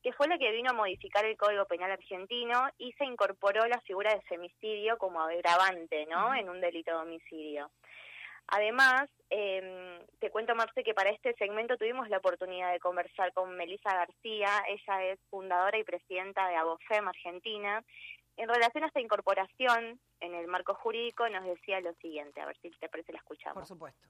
[0.01, 3.79] que fue la que vino a modificar el Código Penal argentino y se incorporó la
[3.81, 6.33] figura de femicidio como agravante, ¿no?
[6.33, 7.69] En un delito de homicidio.
[8.47, 13.56] Además, eh, te cuento, Marce, que para este segmento tuvimos la oportunidad de conversar con
[13.56, 14.63] Melissa García.
[14.67, 17.84] Ella es fundadora y presidenta de Abofem Argentina.
[18.38, 22.41] En relación a esta incorporación en el marco jurídico, nos decía lo siguiente.
[22.41, 23.56] A ver si te parece, la escuchamos.
[23.56, 24.08] Por supuesto.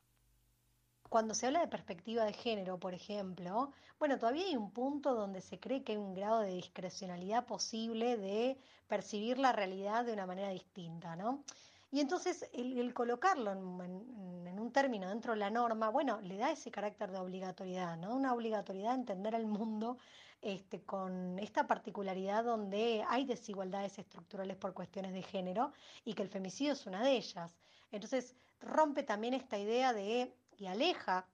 [1.09, 5.41] Cuando se habla de perspectiva de género, por ejemplo, bueno, todavía hay un punto donde
[5.41, 10.25] se cree que hay un grado de discrecionalidad posible de percibir la realidad de una
[10.25, 11.43] manera distinta, ¿no?
[11.93, 16.71] Y entonces el, colocarlo en, un término dentro de la norma, bueno, le da ese
[16.71, 18.15] carácter de obligatoriedad, ¿no?
[18.15, 19.99] Una obligatoriedad de entender el mundo
[20.41, 25.71] este, con esta particularidad donde hay desigualdades estructurales por cuestiones de género
[26.03, 27.59] y que el femicidio es una de ellas.
[27.91, 31.27] Entonces rompe también esta idea de y aleja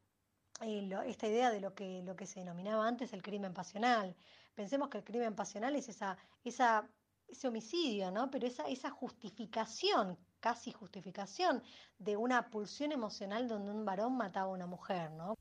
[0.59, 4.13] eh, esta idea de lo que, lo que se denominaba antes el crimen pasional.
[4.55, 6.85] Pensemos que el crimen pasional es esa, esa,
[7.29, 8.29] ese homicidio, ¿no?
[8.29, 11.63] Pero esa, esa justificación, casi justificación,
[11.97, 15.35] de una pulsión emocional donde un varón mataba a una mujer, ¿no?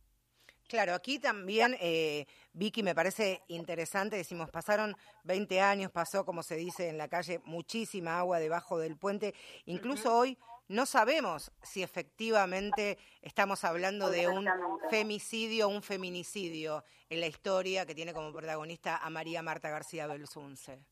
[0.68, 6.56] Claro, aquí también, eh, Vicky, me parece interesante, decimos, pasaron 20 años, pasó, como se
[6.56, 9.34] dice en la calle, muchísima agua debajo del puente.
[9.64, 10.36] Incluso hoy
[10.68, 14.46] no sabemos si efectivamente estamos hablando de un
[14.90, 20.06] femicidio o un feminicidio en la historia que tiene como protagonista a María Marta García
[20.06, 20.84] Belsunce.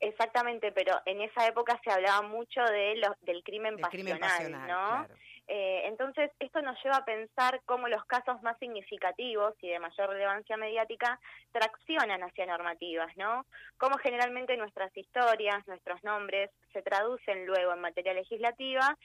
[0.00, 4.68] Exactamente, pero en esa época se hablaba mucho de los, del crimen pasional, crimen pasional,
[4.68, 5.06] ¿no?
[5.06, 5.14] claro.
[5.46, 10.08] Eh, entonces, esto nos lleva a pensar cómo los casos más significativos y de mayor
[10.08, 11.20] relevancia mediática
[11.52, 13.44] traccionan hacia normativas, ¿no?
[13.76, 18.96] Cómo generalmente nuestras historias, nuestros nombres se traducen luego en materia legislativa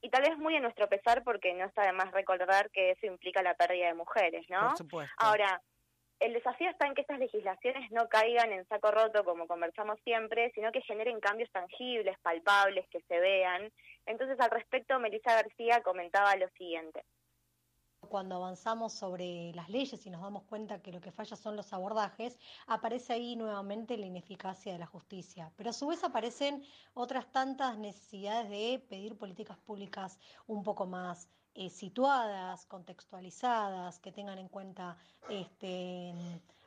[0.00, 3.06] y tal vez muy a nuestro pesar porque no está de más recordar que eso
[3.06, 4.68] implica la pérdida de mujeres, ¿no?
[4.68, 5.14] Por supuesto.
[5.18, 5.60] Ahora,
[6.22, 10.52] el desafío está en que estas legislaciones no caigan en saco roto, como conversamos siempre,
[10.54, 13.72] sino que generen cambios tangibles, palpables, que se vean.
[14.06, 17.04] Entonces, al respecto, Melissa García comentaba lo siguiente.
[18.08, 21.72] Cuando avanzamos sobre las leyes y nos damos cuenta que lo que falla son los
[21.72, 25.52] abordajes, aparece ahí nuevamente la ineficacia de la justicia.
[25.56, 26.62] Pero a su vez aparecen
[26.94, 34.38] otras tantas necesidades de pedir políticas públicas un poco más eh, situadas, contextualizadas, que tengan
[34.38, 34.96] en cuenta
[35.28, 36.14] este,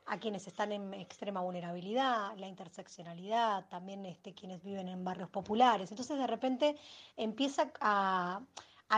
[0.06, 5.90] a quienes están en extrema vulnerabilidad, la interseccionalidad, también este, quienes viven en barrios populares.
[5.90, 6.76] Entonces, de repente
[7.16, 8.40] empieza a,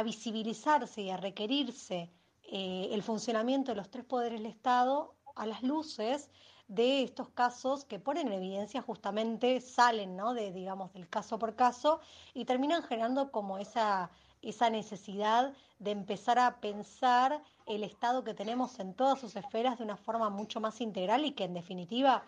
[0.05, 2.11] visibilizarse y a requerirse
[2.45, 6.31] eh, el funcionamiento de los tres poderes del Estado a las luces
[6.69, 10.35] de estos casos que ponen en evidencia justamente, salen ¿no?
[10.35, 12.01] de, digamos, del caso por caso
[12.35, 14.11] y terminan generando como esa,
[14.43, 19.85] esa necesidad de empezar a pensar el Estado que tenemos en todas sus esferas de
[19.85, 22.25] una forma mucho más integral y que en definitiva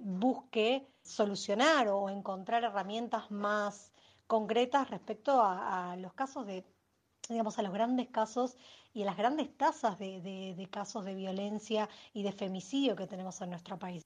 [0.00, 3.92] busque solucionar o encontrar herramientas más
[4.26, 6.64] concretas respecto a, los casos de
[7.28, 8.56] digamos, a los grandes casos
[8.94, 13.06] y a las grandes tasas de, de, de casos de violencia y de femicidio que
[13.06, 14.02] tenemos en nuestro país.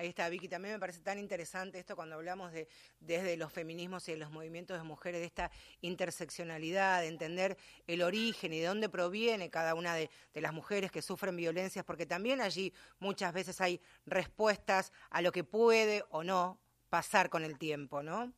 [0.00, 0.48] Ahí está, Vicky.
[0.48, 2.68] También me parece tan interesante esto cuando hablamos de
[3.00, 5.50] desde los feminismos y de los movimientos de mujeres, de esta
[5.82, 11.02] interseccionalidad, de entender el origen y de dónde proviene cada una de, las mujeres que
[11.02, 16.58] sufren violencias, porque también allí muchas veces hay respuestas a lo que puede o no
[16.88, 18.32] pasar con el tiempo, ¿no?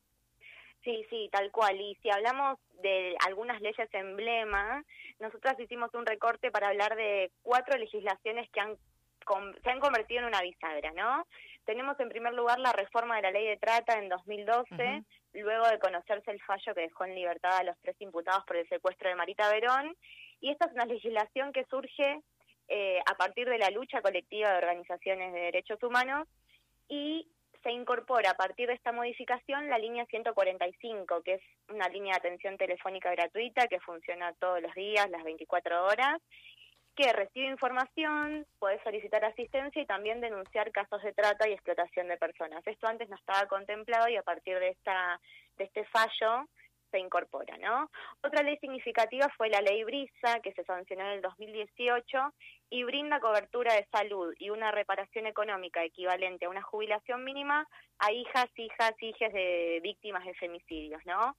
[0.83, 1.79] Sí, sí, tal cual.
[1.79, 4.83] Y si hablamos de algunas leyes emblema,
[5.21, 8.77] nosotras hicimos un recorte para hablar de cuatro legislaciones que han
[9.63, 11.25] se han convertido en una bisagra, ¿no?
[11.65, 15.79] Tenemos en primer lugar la reforma de la ley de trata en 2012, luego de
[15.79, 19.15] conocerse el fallo que dejó en libertad a los tres imputados por el secuestro de
[19.15, 19.95] Marita Verón,
[20.41, 22.21] y esta es una legislación que surge
[22.67, 26.27] eh, a partir de la lucha colectiva de organizaciones de derechos humanos
[26.89, 27.27] y
[27.63, 32.19] se incorpora a partir de esta modificación la línea 145, que es una línea de
[32.19, 36.21] atención telefónica gratuita que funciona todos los días, las 24 horas,
[36.95, 42.17] que recibe información, puede solicitar asistencia y también denunciar casos de trata y explotación de
[42.17, 42.65] personas.
[42.65, 45.19] Esto antes no estaba contemplado y a partir de esta
[45.57, 46.47] de este fallo
[46.93, 47.89] se incorpora, ¿no?
[48.21, 52.33] Otra ley significativa fue la ley Brisa, que se sancionó en el 2018
[52.69, 57.67] y brinda cobertura de salud y una reparación económica equivalente a una jubilación mínima
[57.97, 61.35] a hijas, hijas, hijas de víctimas de femicidios, ¿no?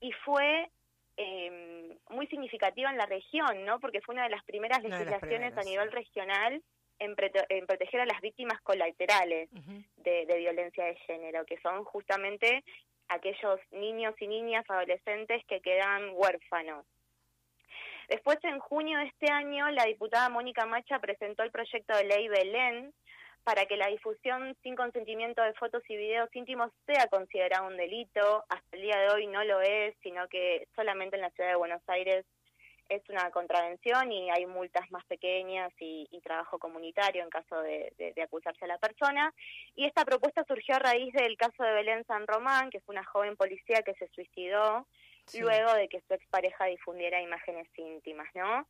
[0.00, 0.70] Y fue
[1.16, 3.80] eh, muy significativa en la región, ¿no?
[3.80, 6.62] Porque fue una de las primeras legislaciones a nivel regional
[6.98, 7.14] en,
[7.48, 9.48] en, proteger a las víctimas colaterales
[9.96, 12.64] de, de, violencia de género, que son justamente
[13.08, 16.86] aquellos niños y niñas adolescentes que quedan huérfanos.
[18.08, 22.28] Después, en junio de este año, la diputada Mónica Macha presentó el proyecto de ley
[22.28, 22.92] Belén
[23.44, 28.44] para que la difusión sin consentimiento de fotos y videos íntimos sea considerado un delito.
[28.48, 31.56] Hasta el día de hoy no lo es, sino que solamente en la ciudad de
[31.56, 32.24] Buenos Aires
[32.88, 37.92] es una contravención y hay multas más pequeñas y, trabajo comunitario en caso de,
[38.22, 39.32] acusarse a la persona.
[39.76, 43.04] Y esta propuesta surgió a raíz del caso de Belén San Román, que fue una
[43.04, 44.86] joven policía que se suicidó
[45.38, 48.66] luego de que su expareja difundiera imágenes íntimas, ¿no?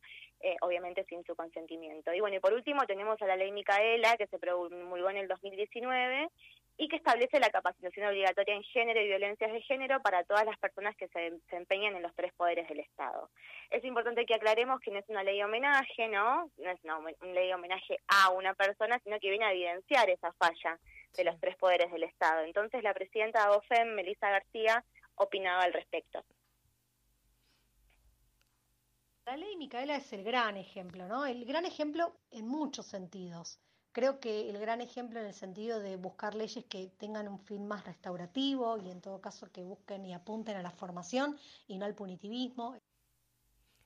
[0.47, 2.13] Eh, obviamente sin su consentimiento.
[2.13, 5.27] Y bueno, y por último tenemos a la ley Micaela, que se promulgó en el
[5.27, 6.29] 2019
[6.77, 10.55] y que establece la capacitación obligatoria en género y violencias de género para todas las
[10.59, 13.31] personas que se desempeñan en los tres poderes del Estado.
[13.71, 16.51] Es importante que aclaremos que no es una ley de homenaje, ¿no?
[16.59, 16.99] No es una,
[17.33, 20.77] ley de homenaje a una persona, sino que viene a evidenciar esa falla
[21.17, 22.43] de los tres poderes del Estado.
[22.43, 24.83] Entonces, la presidenta de OFEM, Melissa García,
[25.15, 26.23] opinaba al respecto.
[29.25, 31.25] La ley Micaela es el gran ejemplo, ¿no?
[31.25, 33.59] El gran ejemplo en muchos sentidos.
[33.91, 37.65] Creo que el gran ejemplo en el sentido de buscar leyes que tengan un fin
[37.67, 41.85] más restaurativo y en todo caso que busquen y apunten a la formación y no
[41.85, 42.77] al punitivismo.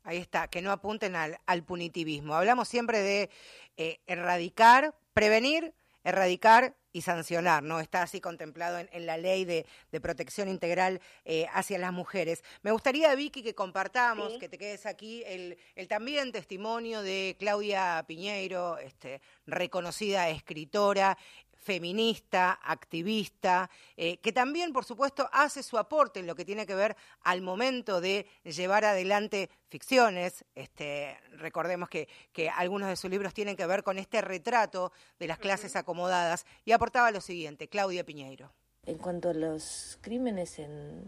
[0.04, 2.34] Ahí está, que no apunten al, punitivismo.
[2.34, 3.30] Hablamos siempre de
[3.78, 5.74] eh, erradicar, prevenir,
[6.04, 7.80] erradicar y sancionar, ¿no?
[7.80, 9.66] Está así contemplado en, la ley de,
[10.02, 12.44] protección integral eh, hacia las mujeres.
[12.62, 18.04] Me gustaría, Vicky, que compartamos, que te quedes aquí, el, el, también testimonio de Claudia
[18.08, 21.18] Piñeiro, este, reconocida escritora,
[21.60, 26.74] feminista, activista, eh, que también, por supuesto, hace su aporte en lo que tiene que
[26.74, 30.46] ver al momento de llevar adelante ficciones.
[30.56, 35.28] Este, recordemos que, que algunos de sus libros tienen que ver con este retrato de
[35.28, 38.52] las clases acomodadas y aportaba lo siguiente, Claudia Piñeiro.
[38.86, 41.06] En cuanto a los crímenes en,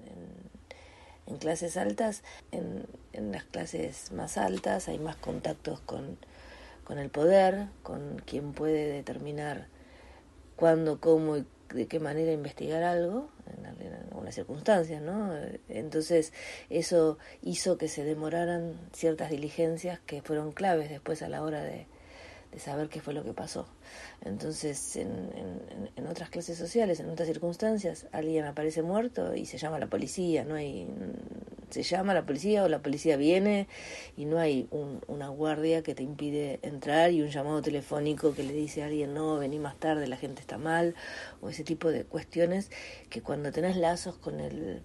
[1.26, 6.20] en, clases altas, en, en, las clases más altas hay más contactos con,
[6.84, 9.68] con el poder, con quien puede determinar
[10.62, 13.66] cuándo, cómo y de qué manera investigar algo, en,
[14.12, 15.34] algunas circunstancias, ¿no?
[15.70, 16.34] Entonces,
[16.70, 21.88] eso hizo que se demoraran ciertas diligencias que fueron claves después a la hora de,
[22.52, 23.66] de saber qué fue lo que pasó.
[24.24, 25.32] Entonces, en,
[25.96, 29.88] en, otras clases sociales, en otras circunstancias, alguien aparece muerto y se llama a la
[29.88, 30.88] policía, no hay,
[31.72, 33.68] se llama la policía o la policía viene
[34.18, 34.68] y no hay
[35.08, 39.14] una guardia que te impide entrar y un llamado telefónico que le dice a alguien,
[39.14, 40.96] no, vení más tarde, la gente está mal,
[41.42, 42.70] o ese tipo de cuestiones
[43.10, 44.82] que cuando tenés lazos con el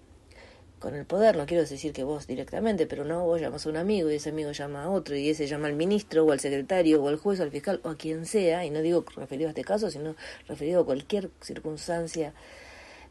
[0.79, 3.77] con el poder, no quiero decir que vos directamente, pero no, vos llamas a un
[3.77, 7.01] amigo y ese amigo llama a otro y ese llama al ministro o al secretario
[7.01, 9.51] o al juez o al fiscal o a quien sea, y no digo referido a
[9.51, 10.15] este caso, sino
[10.47, 12.33] referido a cualquier circunstancia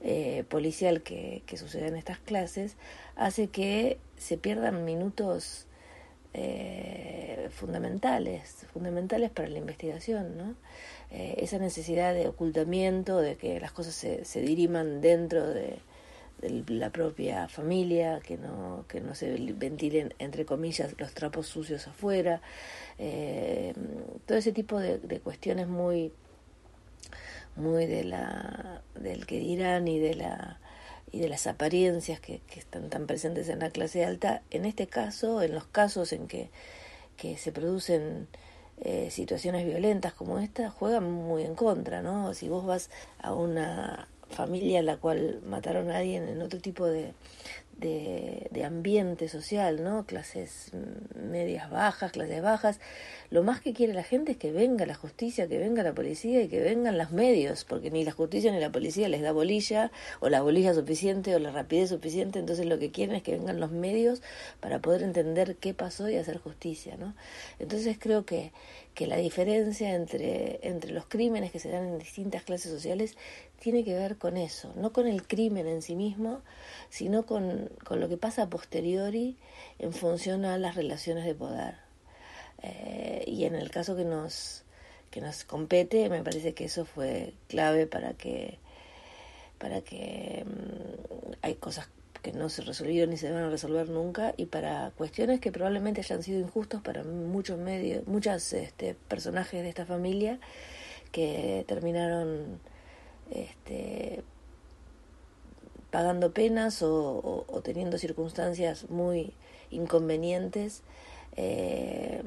[0.00, 2.76] eh, policial que, que suceda en estas clases,
[3.16, 5.66] hace que se pierdan minutos
[6.34, 10.54] eh, fundamentales, fundamentales para la investigación, ¿no?
[11.10, 15.78] Eh, esa necesidad de ocultamiento, de que las cosas se, se diriman dentro de
[16.40, 21.86] de la propia familia, que no, que no se ventilen, entre comillas, los trapos sucios
[21.88, 22.40] afuera,
[22.98, 23.72] eh,
[24.26, 26.12] todo ese tipo de, cuestiones muy,
[27.56, 30.60] muy de la, del que dirán y de la
[31.12, 34.86] y de las apariencias que, que están tan presentes en la clase alta, en este
[34.86, 36.50] caso, en los casos en que,
[37.16, 38.28] que se producen
[38.78, 42.34] eh, situaciones violentas como esta, juegan muy en contra, ¿no?
[42.34, 46.84] Si vos vas a una familia en la cual mataron a alguien en otro tipo
[46.84, 47.14] de,
[47.78, 50.06] de, ambiente social, ¿no?
[50.06, 50.72] Clases
[51.14, 52.80] medias bajas, clases bajas.
[53.30, 56.42] Lo más que quiere la gente es que venga la justicia, que venga la policía
[56.42, 59.92] y que vengan los medios, porque ni la justicia ni la policía les da bolilla,
[60.20, 63.60] o la bolilla suficiente, o la rapidez suficiente, entonces lo que quieren es que vengan
[63.60, 64.22] los medios
[64.60, 67.14] para poder entender qué pasó y hacer justicia, ¿no?
[67.58, 68.52] Entonces creo que,
[68.96, 73.14] que la diferencia entre, entre los crímenes que se dan en distintas clases sociales
[73.60, 76.40] tiene que ver con eso, no con el crimen en sí mismo,
[76.88, 79.36] sino con, con lo que pasa a posteriori
[79.78, 81.74] en función a las relaciones de poder.
[82.62, 84.64] Eh, y en el caso que nos,
[85.10, 88.58] que nos compete, me parece que eso fue clave para que,
[89.58, 91.90] para que mm, hay cosas
[92.26, 96.00] que no se resolvieron ni se van a resolver nunca y para cuestiones que probablemente
[96.00, 100.40] hayan sido injustos para muchos medios, muchas este, personajes de esta familia
[101.12, 102.58] que terminaron
[103.30, 104.24] este,
[105.92, 109.32] pagando penas o, teniendo circunstancias muy
[109.70, 110.82] inconvenientes
[111.36, 112.24] eh,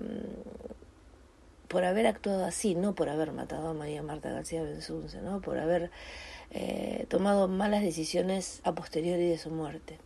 [1.70, 5.40] por haber actuado así, no por haber matado a María Marta García Benzunce, ¿no?
[5.40, 5.92] por haber
[6.50, 10.00] eh, tomado malas decisiones a posteriori de su muerte.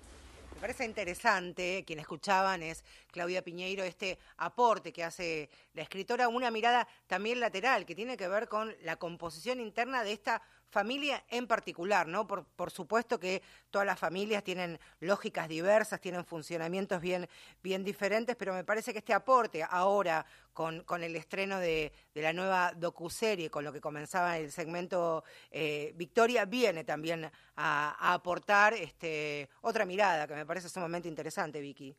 [0.55, 6.51] Me parece interesante, quien escuchaban es Claudia Piñeiro, este aporte que hace la escritora, una
[6.51, 11.47] mirada también lateral que tiene que ver con la composición interna de esta familia en
[11.47, 12.27] particular, ¿no?
[12.27, 17.27] Por, por supuesto que todas las familias tienen lógicas diversas, tienen funcionamientos bien,
[17.61, 22.21] bien diferentes, pero me parece que este aporte ahora con, con el estreno de, de,
[22.21, 28.13] la nueva docuserie, con lo que comenzaba el segmento eh, Victoria, viene también a, a
[28.13, 31.95] aportar este, otra mirada que me parece sumamente interesante, Vicky.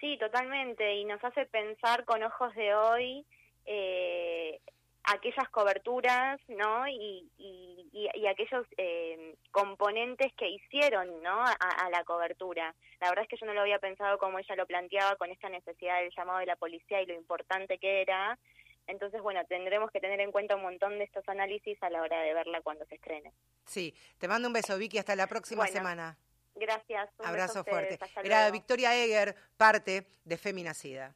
[0.00, 3.24] Sí, totalmente, y nos hace pensar con ojos de hoy
[3.66, 4.60] eh,
[5.04, 6.86] aquellas coberturas, ¿no?
[6.88, 11.42] Y, y, y, aquellos eh, componentes que hicieron, ¿no?
[11.42, 12.74] A, la cobertura.
[13.00, 15.48] La verdad es que yo no lo había pensado como ella lo planteaba con esta
[15.48, 18.38] necesidad del llamado de la policía y lo importante que era.
[18.86, 22.20] Entonces, bueno, tendremos que tener en cuenta un montón de estos análisis a la hora
[22.20, 23.32] de verla cuando se estrene.
[23.64, 26.16] Sí, te mando un beso, Vicky, hasta la próxima semana.
[26.54, 27.08] Gracias.
[27.24, 27.98] Abrazo fuerte.
[28.22, 31.14] Era Victoria Eger, parte de Feminacida.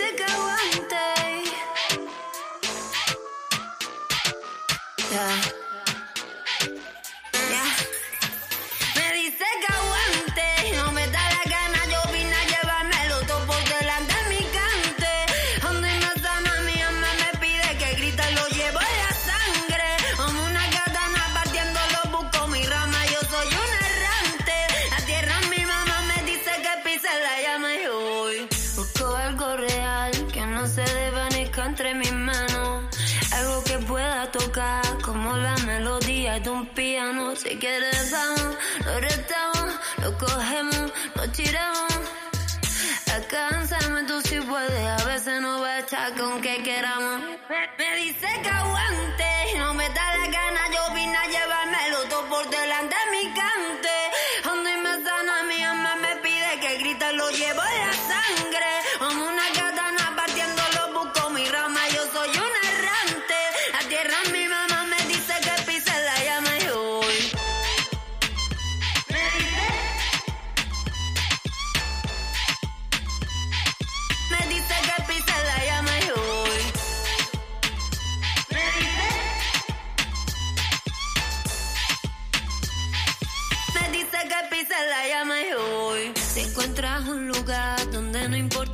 [0.00, 0.59] Me dice
[37.42, 41.94] Si quieres vamos, lo retamos, lo cogemos, lo tiramos.
[43.14, 47.22] Alcánzame tú si puedes, a veces no va a estar con que queramos.
[47.78, 52.50] Me, dice que aguante, no me da la gana, yo vine a llevármelo todo por
[52.50, 52.96] delante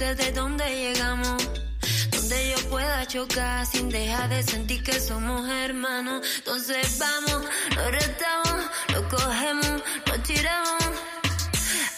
[0.07, 1.49] no importe de dónde llegamos.
[2.11, 6.27] Donde yo pueda chocar sin dejar de sentir que somos hermanos.
[6.39, 7.45] Entonces vamos,
[7.75, 10.85] lo retamos, lo cogemos, lo tiramos.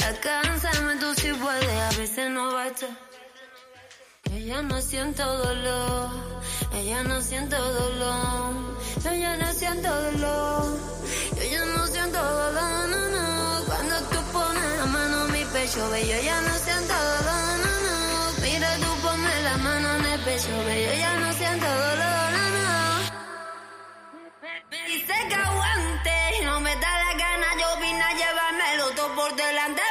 [0.06, 2.86] Alcánzame tú si puedes, a veces no basta.
[4.32, 6.10] Ella no siento dolor,
[6.74, 8.52] ella no siento dolor,
[9.04, 10.78] yo ya no siento dolor,
[11.36, 13.64] yo ya no siento dolor, no, no.
[13.64, 17.07] Cuando tú pones la mano en mi pecho, ve, yo ya no siento dolor,
[20.46, 23.00] yo ya no siento dolor, no,
[24.86, 29.82] dice que aguante, no me da la gana, yo vine a llevármelo todo por delante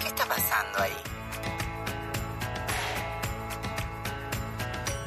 [0.00, 0.92] ¿Qué está pasando ahí?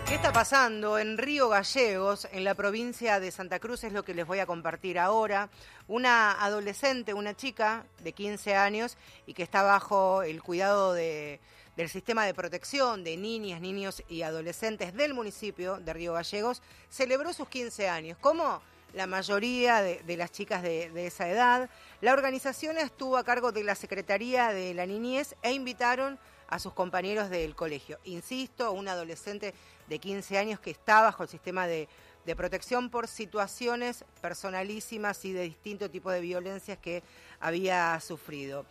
[0.08, 3.84] ¿Qué está pasando en Río Gallegos, en la provincia de Santa Cruz?
[3.84, 5.50] Es lo que les voy a compartir ahora.
[5.90, 11.42] Una adolescente, una chica de 15 años y que está bajo el cuidado de,
[11.76, 17.34] del sistema de protección de niñas, niños y adolescentes del municipio de Río Gallegos, celebró
[17.34, 18.18] sus 15 años.
[18.22, 18.62] ¿Cómo?
[18.98, 21.70] La mayoría de, las chicas de, esa edad.
[22.02, 26.18] La organización estuvo a cargo de la Secretaría de la Niñez e invitaron
[26.50, 28.00] a sus compañeros del colegio.
[28.06, 29.54] Insisto, un adolescente
[29.88, 31.88] de 15 años que está bajo el sistema de,
[32.26, 37.04] de protección por situaciones personalísimas y de distinto tipo de violencias que
[37.40, 38.66] había sufrido.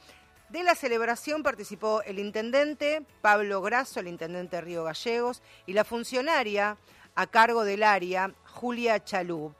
[0.49, 5.85] De la celebración participó el intendente Pablo Grasso, el intendente de Río Gallegos, y la
[5.85, 6.79] funcionaria
[7.15, 9.55] a cargo del área, Julia Chalub.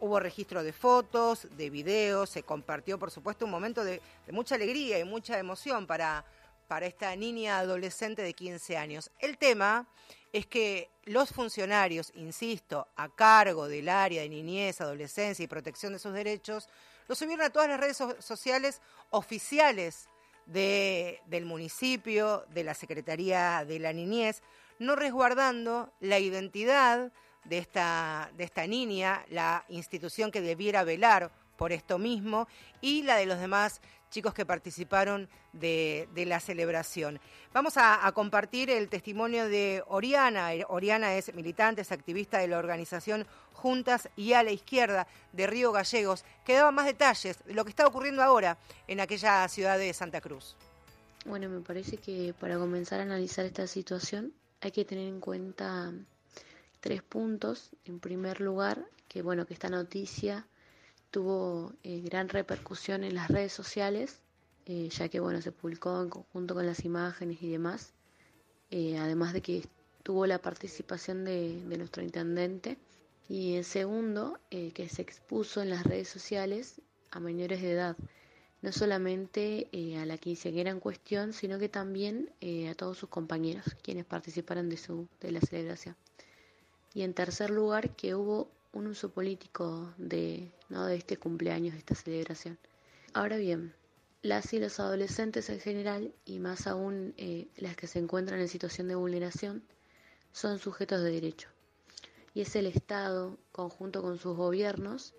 [0.00, 4.98] Hubo registro de fotos, de videos, se compartió, por supuesto, un momento de, mucha alegría
[4.98, 6.24] y mucha emoción para,
[6.68, 9.10] para esta niña adolescente de 15 años.
[9.18, 9.86] El tema
[10.32, 15.98] es que los funcionarios, insisto, a cargo del área de niñez, adolescencia y protección de
[15.98, 16.68] sus derechos,
[17.06, 18.80] lo subieron a todas las redes sociales
[19.10, 20.08] oficiales
[20.46, 24.42] del municipio, de la Secretaría de la Niñez,
[24.78, 27.12] no resguardando la identidad
[27.44, 32.48] de esta, de esta niña, la institución que debiera velar por esto mismo
[32.80, 33.80] y la de los demás
[34.10, 37.18] chicos que participaron de, la celebración.
[37.52, 40.50] Vamos a, compartir el testimonio de Oriana.
[40.68, 45.72] Oriana es militante, es activista de la organización Juntas y a la Izquierda de Río
[45.72, 49.92] Gallegos, que daba más detalles de lo que está ocurriendo ahora en aquella ciudad de
[49.92, 50.56] Santa Cruz.
[51.24, 55.92] Bueno, me parece que para comenzar a analizar esta situación hay que tener en cuenta
[56.84, 57.70] tres puntos.
[57.86, 60.46] En primer lugar, que bueno, que esta noticia
[61.10, 64.20] tuvo eh, gran repercusión en las redes sociales,
[64.66, 67.94] eh, ya que bueno, se publicó en conjunto con las imágenes y demás,
[68.70, 69.66] eh, además de que
[70.02, 72.76] tuvo la participación de, nuestro intendente.
[73.30, 77.96] Y en segundo, que se expuso en las redes sociales a menores de edad,
[78.60, 82.28] no solamente a la quinceañera en cuestión, sino que también
[82.70, 85.96] a todos sus compañeros, quienes participaron de, su, de la celebración.
[86.94, 90.86] Y en tercer lugar, que hubo un uso político de, ¿no?
[90.86, 92.58] de este cumpleaños, de esta celebración.
[93.12, 93.74] Ahora bien,
[94.22, 98.48] las y los adolescentes en general, y más aún eh, las que se encuentran en
[98.48, 99.62] situación de vulneración,
[100.32, 101.48] son sujetos de derecho.
[102.32, 105.14] Y es el Estado, conjunto con sus gobiernos,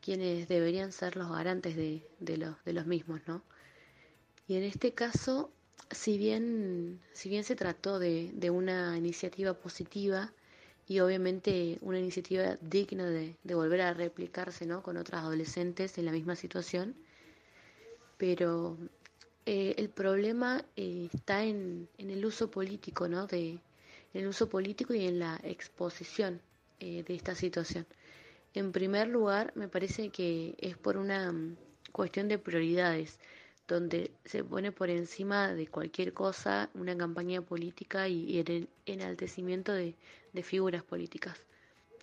[0.00, 3.42] quienes deberían ser los garantes de, de, los, de los mismos, ¿no?
[4.46, 5.50] Y en este caso,
[5.90, 10.32] si bien, si bien se trató de, de una iniciativa positiva,
[10.90, 14.82] y obviamente una iniciativa digna de, volver a replicarse ¿no?
[14.82, 16.96] con otras adolescentes en la misma situación.
[18.18, 18.76] Pero
[19.46, 23.28] eh, el problema eh, está en, el uso político, ¿no?
[23.28, 23.60] De, en
[24.20, 26.40] el uso político y en la exposición
[26.80, 27.86] eh, de esta situación.
[28.52, 31.56] En primer lugar, me parece que es por una mm,
[31.92, 33.20] cuestión de prioridades
[33.70, 39.94] donde se pone por encima de cualquier cosa una campaña política y, el enaltecimiento de,
[40.42, 41.38] figuras políticas,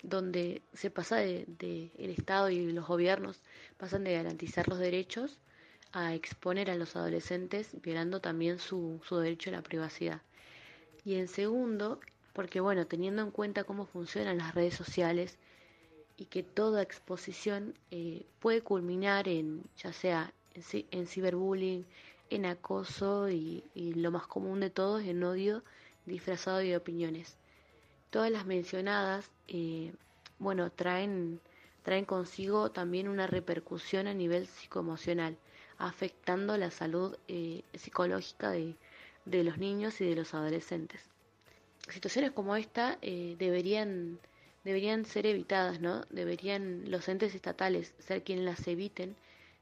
[0.01, 3.41] donde se pasa de, el Estado y los gobiernos
[3.78, 5.39] pasan de garantizar los derechos
[5.91, 10.22] a exponer a los adolescentes violando también su, derecho a la privacidad.
[11.03, 11.99] Y en segundo,
[12.32, 15.38] porque bueno, teniendo en cuenta cómo funcionan las redes sociales
[16.15, 20.34] y que toda exposición eh, puede culminar en ya sea
[20.91, 21.86] en, ciberbullying,
[22.30, 25.64] en acoso y, lo más común de todo es en odio
[26.05, 27.38] disfrazado de opiniones.
[28.10, 29.93] Todas las mencionadas, eh,
[30.39, 31.39] bueno, traen,
[31.84, 35.38] traen consigo también una repercusión a nivel psicoemocional,
[35.78, 38.76] afectando la salud eh, psicológica de,
[39.26, 41.01] de, los niños y de los adolescentes.
[41.89, 44.20] Situaciones como esta eh, deberían,
[44.64, 46.03] deberían ser evitadas, ¿no?
[46.10, 49.16] Deberían los entes estatales ser quienes las eviten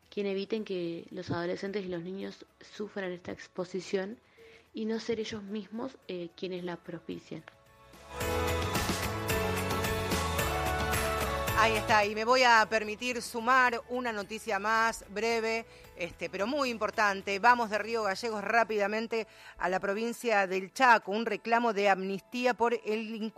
[0.10, 4.18] quien eviten que los adolescentes y los niños sufran esta exposición
[4.74, 7.44] y no ser ellos mismos eh, quienes la propician.
[11.58, 15.66] Ahí está, y me voy a permitir sumar una noticia más breve,
[15.96, 17.40] este, pero muy importante.
[17.40, 19.28] Vamos de Río Gallegos rápidamente
[19.58, 23.32] a la provincia del Chaco, un reclamo de amnistía por el,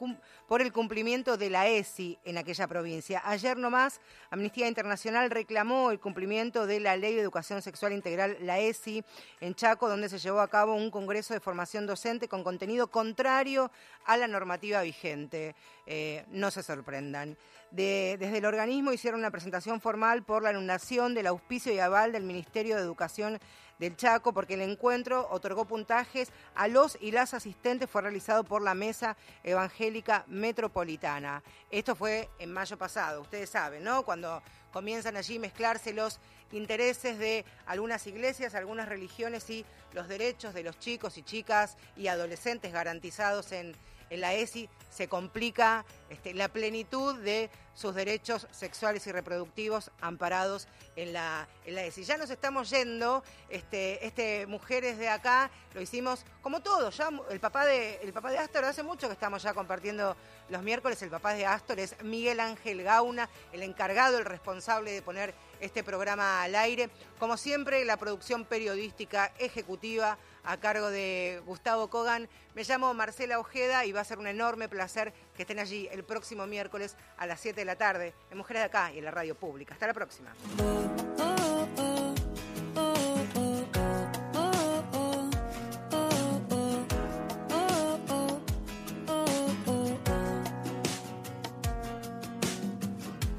[0.47, 3.21] por el cumplimiento de la ESI en aquella provincia.
[3.25, 4.01] Ayer nomás,
[4.31, 9.03] Amnistía Internacional reclamó el cumplimiento de la Ley de Educación Sexual Integral, la ESI,
[9.39, 13.71] en Chaco, donde se llevó a cabo un congreso de formación docente con contenido contrario
[14.05, 15.55] a la normativa vigente.
[15.85, 17.37] Eh, no se sorprendan
[17.71, 22.23] desde el organismo hicieron una presentación formal por la anulación del auspicio y aval del
[22.23, 23.39] Ministerio Ministerio de Educación
[23.77, 28.61] del Chaco, porque el encuentro otorgó puntajes a los y las asistentes, fue realizado por
[28.61, 31.43] la Mesa Evangélica Metropolitana.
[31.69, 34.03] Esto fue en mayo pasado, ustedes saben, ¿no?
[34.03, 34.41] Cuando
[34.71, 36.21] comienzan allí mezclarse los
[36.53, 42.07] intereses de algunas iglesias, algunas religiones y los derechos de los chicos y chicas y
[42.07, 43.75] adolescentes garantizados en,
[44.09, 50.67] en la ESI, se complica este, la plenitud de sus derechos sexuales y reproductivos amparados
[50.95, 52.03] en la, en la ESI.
[52.05, 57.39] Ya nos estamos yendo, este, este Mujeres de acá, lo hicimos como todos, ya el
[57.39, 60.15] papá de, el papá de Astor, hace mucho que estamos ya compartiendo
[60.49, 65.01] los miércoles, el papá de Astor es Miguel Ángel Gauna, el encargado, el responsable de
[65.03, 66.89] poner este programa al aire.
[67.19, 70.17] Como siempre, la producción periodística ejecutiva
[70.47, 72.27] a cargo de Gustavo Kogan.
[72.55, 76.03] Me llamo Marcela Ojeda y va a ser un enorme placer que estén allí el
[76.03, 79.11] próximo miércoles a las 7 de la tarde en Mujeres de Acá y en la
[79.11, 79.73] radio pública.
[79.73, 80.33] Hasta la próxima.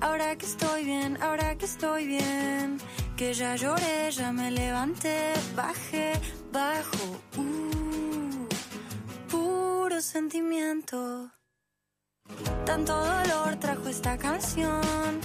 [0.01, 2.79] Ahora que estoy bien, ahora que estoy bien,
[3.17, 6.13] que ya lloré, ya me levanté, bajé,
[6.53, 8.49] bajo, uh,
[9.31, 11.31] puro sentimiento.
[12.65, 15.21] Tanto dolor trajo esta canción,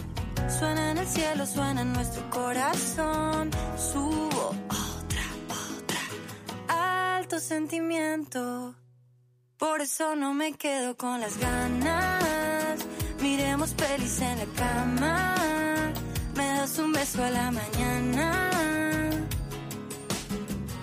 [0.47, 5.25] suena en el cielo, suena en nuestro corazón, subo otra,
[5.77, 8.75] otra, alto sentimiento.
[9.57, 12.79] Por eso no me quedo con las ganas.
[13.21, 15.35] Miremos pelis en la cama.
[16.35, 18.62] Me das un beso a la mañana.